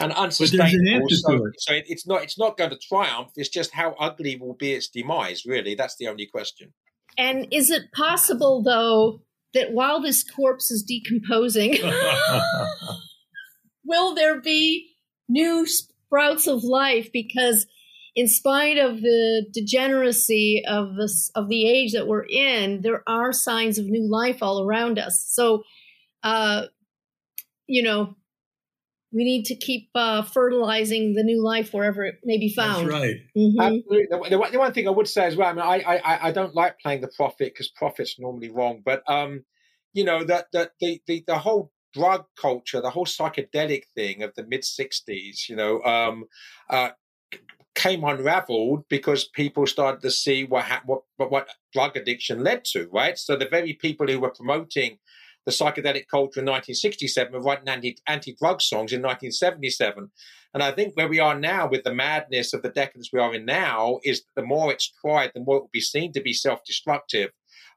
And 0.00 0.10
there's 0.10 0.18
an 0.18 0.24
unsustainable. 0.24 1.02
answer 1.04 1.16
So, 1.16 1.36
to 1.36 1.44
it. 1.44 1.54
so 1.58 1.74
it, 1.74 1.84
it's 1.88 2.06
not 2.06 2.22
it's 2.22 2.38
not 2.38 2.56
going 2.56 2.70
to 2.70 2.78
triumph. 2.78 3.30
It's 3.36 3.48
just 3.48 3.72
how 3.72 3.94
ugly 3.98 4.36
will 4.36 4.54
be 4.54 4.72
its 4.72 4.88
demise. 4.88 5.44
Really, 5.46 5.74
that's 5.74 5.96
the 5.96 6.08
only 6.08 6.26
question. 6.26 6.72
And 7.16 7.46
is 7.52 7.70
it 7.70 7.90
possible, 7.92 8.62
though, 8.62 9.22
that 9.54 9.72
while 9.72 10.00
this 10.00 10.22
corpse 10.22 10.70
is 10.70 10.82
decomposing, 10.82 11.78
will 13.84 14.14
there 14.14 14.40
be 14.40 14.90
new 15.28 15.66
sprouts 15.66 16.46
of 16.46 16.62
life? 16.62 17.10
Because, 17.12 17.66
in 18.14 18.28
spite 18.28 18.78
of 18.78 19.00
the 19.00 19.46
degeneracy 19.52 20.62
of 20.66 20.96
this 20.96 21.30
of 21.34 21.48
the 21.48 21.68
age 21.68 21.92
that 21.92 22.06
we're 22.06 22.26
in, 22.26 22.82
there 22.82 23.02
are 23.08 23.32
signs 23.32 23.78
of 23.78 23.86
new 23.86 24.08
life 24.08 24.38
all 24.42 24.62
around 24.62 24.98
us. 24.98 25.24
So, 25.28 25.64
uh, 26.22 26.66
you 27.66 27.82
know, 27.82 28.14
we 29.12 29.24
need 29.24 29.44
to 29.44 29.54
keep 29.54 29.88
uh, 29.94 30.22
fertilizing 30.22 31.14
the 31.14 31.22
new 31.22 31.42
life 31.42 31.72
wherever 31.72 32.04
it 32.04 32.16
may 32.24 32.38
be 32.38 32.52
That's 32.54 32.78
found. 32.78 32.88
right. 32.88 33.16
Mhm. 33.36 33.58
Absolutely. 33.60 34.06
The, 34.10 34.28
the, 34.30 34.38
one- 34.38 34.52
the 34.52 34.58
one 34.58 34.72
thing 34.72 34.86
I 34.86 34.90
would 34.92 35.08
say 35.08 35.26
as 35.26 35.36
well, 35.36 35.48
I 35.48 35.52
mean, 35.52 35.62
I 35.62 36.00
I, 36.04 36.28
I 36.28 36.32
don't 36.32 36.54
like 36.54 36.78
playing 36.80 37.00
the 37.00 37.08
prophet 37.16 37.52
because 37.54 37.68
prophet's 37.68 38.18
normally 38.18 38.50
wrong, 38.50 38.82
but 38.84 39.02
um, 39.08 39.44
you 39.94 40.04
know 40.04 40.24
that 40.24 40.48
that 40.52 40.72
the, 40.80 41.00
the 41.06 41.24
the 41.26 41.38
whole 41.38 41.72
drug 41.94 42.26
culture, 42.36 42.80
the 42.80 42.90
whole 42.90 43.06
psychedelic 43.06 43.84
thing 43.94 44.22
of 44.22 44.34
the 44.34 44.46
mid 44.46 44.62
'60s, 44.62 45.48
you 45.48 45.56
know, 45.56 45.80
um, 45.82 46.24
uh, 46.68 46.90
came 47.74 48.04
unraveled 48.04 48.84
because 48.88 49.28
people 49.28 49.66
started 49.66 50.02
to 50.02 50.10
see 50.10 50.44
what 50.44 50.64
ha- 50.64 50.82
what 50.84 51.02
what 51.16 51.30
what 51.30 51.48
drug 51.72 51.96
addiction 51.96 52.42
led 52.44 52.64
to, 52.66 52.88
right? 52.92 53.16
So 53.18 53.36
the 53.36 53.48
very 53.48 53.72
people 53.72 54.06
who 54.06 54.20
were 54.20 54.30
promoting 54.30 54.98
the 55.48 55.52
psychedelic 55.52 56.08
culture 56.08 56.40
in 56.40 56.46
1967 56.46 57.32
were 57.32 57.40
writing 57.40 57.94
anti 58.06 58.36
drug 58.38 58.60
songs 58.60 58.92
in 58.92 59.00
1977. 59.00 60.10
And 60.52 60.62
I 60.62 60.72
think 60.72 60.94
where 60.94 61.08
we 61.08 61.20
are 61.20 61.40
now 61.40 61.66
with 61.66 61.84
the 61.84 61.94
madness 61.94 62.52
of 62.52 62.60
the 62.60 62.68
decades 62.68 63.08
we 63.14 63.18
are 63.18 63.34
in 63.34 63.46
now 63.46 63.98
is 64.04 64.24
the 64.36 64.42
more 64.42 64.70
it's 64.70 64.92
tried, 65.00 65.30
the 65.34 65.40
more 65.40 65.56
it 65.56 65.60
will 65.60 65.70
be 65.72 65.80
seen 65.80 66.12
to 66.12 66.20
be 66.20 66.34
self 66.34 66.62
destructive. 66.66 67.30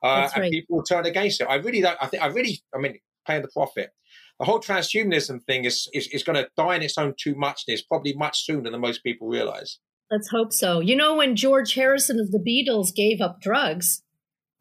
Uh, 0.04 0.24
That's 0.24 0.36
and 0.36 0.52
people 0.52 0.76
will 0.76 0.84
turn 0.84 1.06
against 1.06 1.40
it. 1.40 1.48
I 1.50 1.56
really 1.56 1.80
don't, 1.80 1.98
I 2.02 2.08
think, 2.08 2.22
I 2.22 2.28
really, 2.28 2.62
I 2.76 2.80
mean, 2.80 3.00
paying 3.26 3.42
the 3.42 3.48
prophet. 3.48 3.92
The 4.40 4.46
whole 4.46 4.60
transhumanism 4.60 5.42
thing 5.46 5.64
is, 5.64 5.88
is, 5.94 6.08
is 6.08 6.24
going 6.24 6.44
to 6.44 6.50
die 6.58 6.76
in 6.76 6.82
its 6.82 6.98
own 6.98 7.14
too 7.18 7.36
muchness, 7.36 7.84
probably 7.84 8.14
much 8.16 8.44
sooner 8.44 8.70
than 8.70 8.82
most 8.82 9.02
people 9.02 9.30
realize. 9.30 9.80
Let's 10.10 10.30
hope 10.30 10.52
so. 10.52 10.82
You 10.82 10.98
know, 10.98 11.16
when 11.16 11.38
George 11.38 11.76
Harrison 11.76 12.20
of 12.20 12.32
the 12.32 12.40
Beatles 12.40 12.94
gave 12.94 13.22
up 13.22 13.40
drugs, 13.40 14.02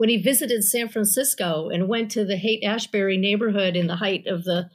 when 0.00 0.08
he 0.08 0.16
visited 0.16 0.64
San 0.64 0.88
Francisco 0.88 1.68
and 1.68 1.86
went 1.86 2.10
to 2.12 2.24
the 2.24 2.38
Haight 2.38 2.64
Ashbury 2.64 3.18
neighborhood 3.18 3.76
in 3.76 3.86
the 3.86 3.96
height 3.96 4.26
of 4.26 4.44
the 4.44 4.70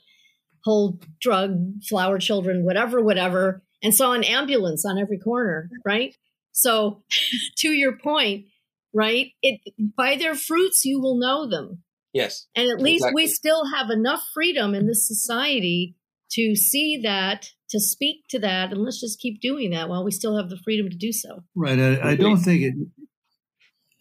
whole 0.64 1.00
drug, 1.20 1.82
flower 1.90 2.20
children, 2.20 2.64
whatever, 2.64 3.02
whatever, 3.02 3.64
and 3.82 3.92
saw 3.92 4.12
an 4.12 4.24
ambulance 4.24 4.86
on 4.86 5.00
every 5.00 5.18
corner, 5.18 5.68
right? 5.84 6.16
So, 6.52 7.02
to 7.58 7.70
your 7.70 7.98
point, 7.98 8.46
right? 8.94 9.30
It 9.42 9.62
by 9.98 10.16
their 10.16 10.36
fruits 10.36 10.86
you 10.86 11.02
will 11.02 11.18
know 11.18 11.50
them. 11.50 11.82
Yes. 12.14 12.46
And 12.56 12.70
at 12.70 12.80
least 12.80 13.08
we 13.12 13.26
still 13.26 13.64
have 13.74 13.90
enough 13.90 14.22
freedom 14.32 14.76
in 14.76 14.86
this 14.86 15.08
society 15.08 15.96
to 16.34 16.56
see 16.56 17.02
that, 17.02 17.48
to 17.72 17.80
speak 17.80 18.26
to 18.30 18.38
that, 18.42 18.72
and 18.72 18.84
let's 18.84 19.02
just 19.02 19.20
keep 19.20 19.42
doing 19.42 19.72
that 19.72 19.90
while 19.90 20.06
we 20.06 20.12
still 20.12 20.38
have 20.38 20.52
the 20.52 20.60
freedom 20.64 20.88
to 20.88 20.96
do 20.96 21.12
so. 21.12 21.40
Right. 21.56 21.80
I, 21.80 22.12
I 22.12 22.16
don't 22.16 22.38
think 22.38 22.62
it. 22.62 22.76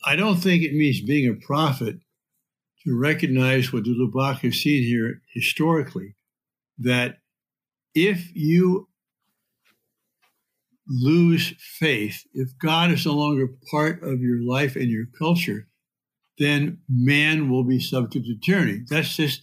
I 0.07 0.17
don't 0.17 0.37
think 0.37 0.63
it 0.63 0.75
means 0.75 1.01
being 1.01 1.29
a 1.29 1.47
prophet 1.47 1.97
to 2.85 2.99
recognize 2.99 3.73
what 3.73 3.85
de 3.85 3.91
Lubac 3.91 4.41
has 4.41 4.57
seen 4.57 4.83
here 4.83 5.23
historically, 5.33 6.15
that 6.79 7.19
if 7.95 8.35
you 8.35 8.89
lose 10.87 11.55
faith, 11.59 12.25
if 12.35 12.51
God 12.59 12.91
is 12.91 13.07
no 13.07 13.15
longer 13.15 13.49
part 13.71 14.03
of 14.03 14.21
your 14.21 14.43
life 14.43 14.77
and 14.77 14.91
your 14.91 15.07
culture, 15.19 15.69
then 16.39 16.79
man 16.89 17.49
will 17.49 17.65
be 17.65 17.81
subject 17.81 18.27
to 18.27 18.37
tyranny. 18.43 18.81
That's 18.89 19.17
just 19.17 19.41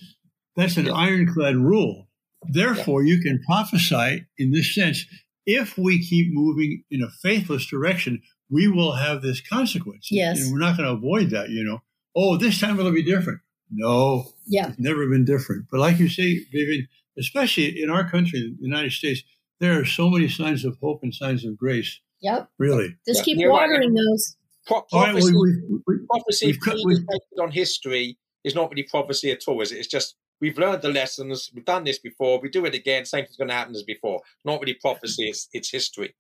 that's 0.55 0.78
an 0.78 0.89
ironclad 0.89 1.55
rule. 1.55 2.09
Therefore, 2.43 3.03
you 3.03 3.22
can 3.22 3.41
prophesy 3.45 4.26
in 4.38 4.51
this 4.51 4.76
sense. 4.76 5.05
If 5.45 5.78
we 5.78 6.05
keep 6.05 6.28
moving 6.32 6.84
in 6.91 7.01
a 7.01 7.09
faithless 7.09 7.66
direction, 7.66 8.22
we 8.51 8.67
will 8.67 8.91
have 8.93 9.21
this 9.21 9.41
consequence. 9.41 10.09
Yes. 10.11 10.41
And 10.41 10.51
we're 10.53 10.59
not 10.59 10.77
going 10.77 10.87
to 10.87 10.93
avoid 10.95 11.29
that, 11.31 11.49
you 11.49 11.63
know. 11.63 11.81
Oh, 12.15 12.37
this 12.37 12.59
time 12.59 12.77
it'll 12.79 12.91
be 12.91 13.01
different. 13.03 13.39
No, 13.71 14.25
Yeah. 14.47 14.69
it's 14.69 14.79
never 14.79 15.07
been 15.07 15.23
different. 15.25 15.67
But 15.71 15.79
like 15.79 15.97
you 15.97 16.09
say, 16.09 16.39
Vivian, 16.51 16.87
especially 17.17 17.81
in 17.81 17.89
our 17.89 18.09
country, 18.09 18.39
the 18.59 18.65
United 18.65 18.91
States, 18.91 19.23
there 19.61 19.79
are 19.79 19.85
so 19.85 20.09
many 20.09 20.27
signs 20.27 20.65
of 20.65 20.77
hope 20.81 21.03
and 21.03 21.13
signs 21.15 21.45
of 21.45 21.55
grace. 21.57 21.99
Yep. 22.21 22.49
Really. 22.59 22.97
Just 23.07 23.19
Yeah, 23.19 23.23
keep 23.23 23.37
you're 23.39 23.49
right. 23.49 23.69
watering 23.69 23.93
those. 23.93 24.35
Pro- 24.67 24.77
All 24.91 25.01
right. 25.01 25.11
prophecy, 25.13 25.33
Well, 25.33 25.43
we, 25.43 25.79
we, 25.87 26.05
prophecy 26.07 26.45
we've 26.47 26.59
cut- 26.59 26.77
we've- 26.85 27.01
based 27.09 27.39
on 27.41 27.51
history 27.51 28.17
is 28.43 28.53
not 28.55 28.69
really 28.69 28.83
prophecy 28.83 29.31
at 29.31 29.39
all, 29.47 29.61
is 29.61 29.71
it? 29.71 29.77
It's 29.77 29.87
just 29.87 30.15
we've 30.41 30.57
learned 30.57 30.81
the 30.81 30.89
lessons, 30.89 31.49
we've 31.55 31.63
done 31.65 31.83
this 31.85 31.99
before, 31.99 32.39
we 32.41 32.49
do 32.49 32.65
it 32.65 32.73
again, 32.75 33.05
same 33.05 33.23
thing's 33.25 33.37
going 33.37 33.47
to 33.47 33.53
happen 33.53 33.75
as 33.75 33.83
before. 33.83 34.21
Not 34.43 34.59
really 34.59 34.73
prophecy, 34.73 35.29
it's, 35.29 35.47
it's 35.53 35.69
history. 35.71 36.13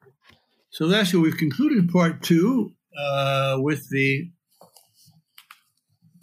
So 0.71 0.87
that's 0.87 1.13
what 1.13 1.23
we've 1.23 1.37
concluded 1.37 1.89
part 1.89 2.23
two 2.23 2.71
uh, 2.97 3.57
with 3.59 3.89
the 3.89 4.31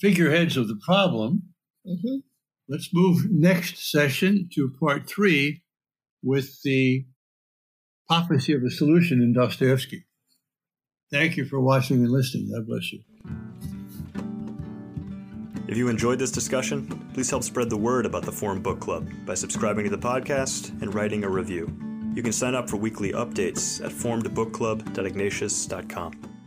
figureheads 0.01 0.57
of 0.57 0.69
the 0.69 0.79
problem. 0.85 1.43
hmm 1.85 2.17
Let's 2.71 2.91
move 2.93 3.31
next 3.31 3.91
session 3.91 4.51
to 4.55 4.71
part 4.79 5.09
three 5.09 5.63
with 6.23 6.61
the 6.65 7.07
prophecy 8.07 8.53
of 8.53 8.63
a 8.63 8.71
solution 8.71 9.23
in 9.23 9.33
Dostoevsky. 9.33 10.05
Thank 11.11 11.39
you 11.39 11.47
for 11.47 11.61
watching 11.61 11.99
and 11.99 12.11
listening. 12.11 12.51
God 12.55 12.67
bless 12.67 12.93
you. 12.93 13.01
If 15.67 15.79
you 15.79 15.89
enjoyed 15.89 16.19
this 16.19 16.31
discussion, 16.31 17.09
please 17.15 17.31
help 17.31 17.43
spread 17.43 17.71
the 17.71 17.77
word 17.77 18.05
about 18.05 18.25
the 18.25 18.33
Formed 18.33 18.63
Book 18.63 18.81
Club 18.81 19.09
by 19.25 19.33
subscribing 19.33 19.85
to 19.85 19.91
the 19.91 19.99
podcast 19.99 20.69
and 20.83 20.95
writing 20.95 21.25
a 21.25 21.29
review. 21.29 21.88
You 22.19 22.25
can 22.25 22.33
sign 22.33 22.57
up 22.57 22.69
for 22.69 22.79
weekly 22.79 23.13
updates 23.13 23.81
at 23.81 23.93
formedbookclub.ignatius.com. 23.93 26.38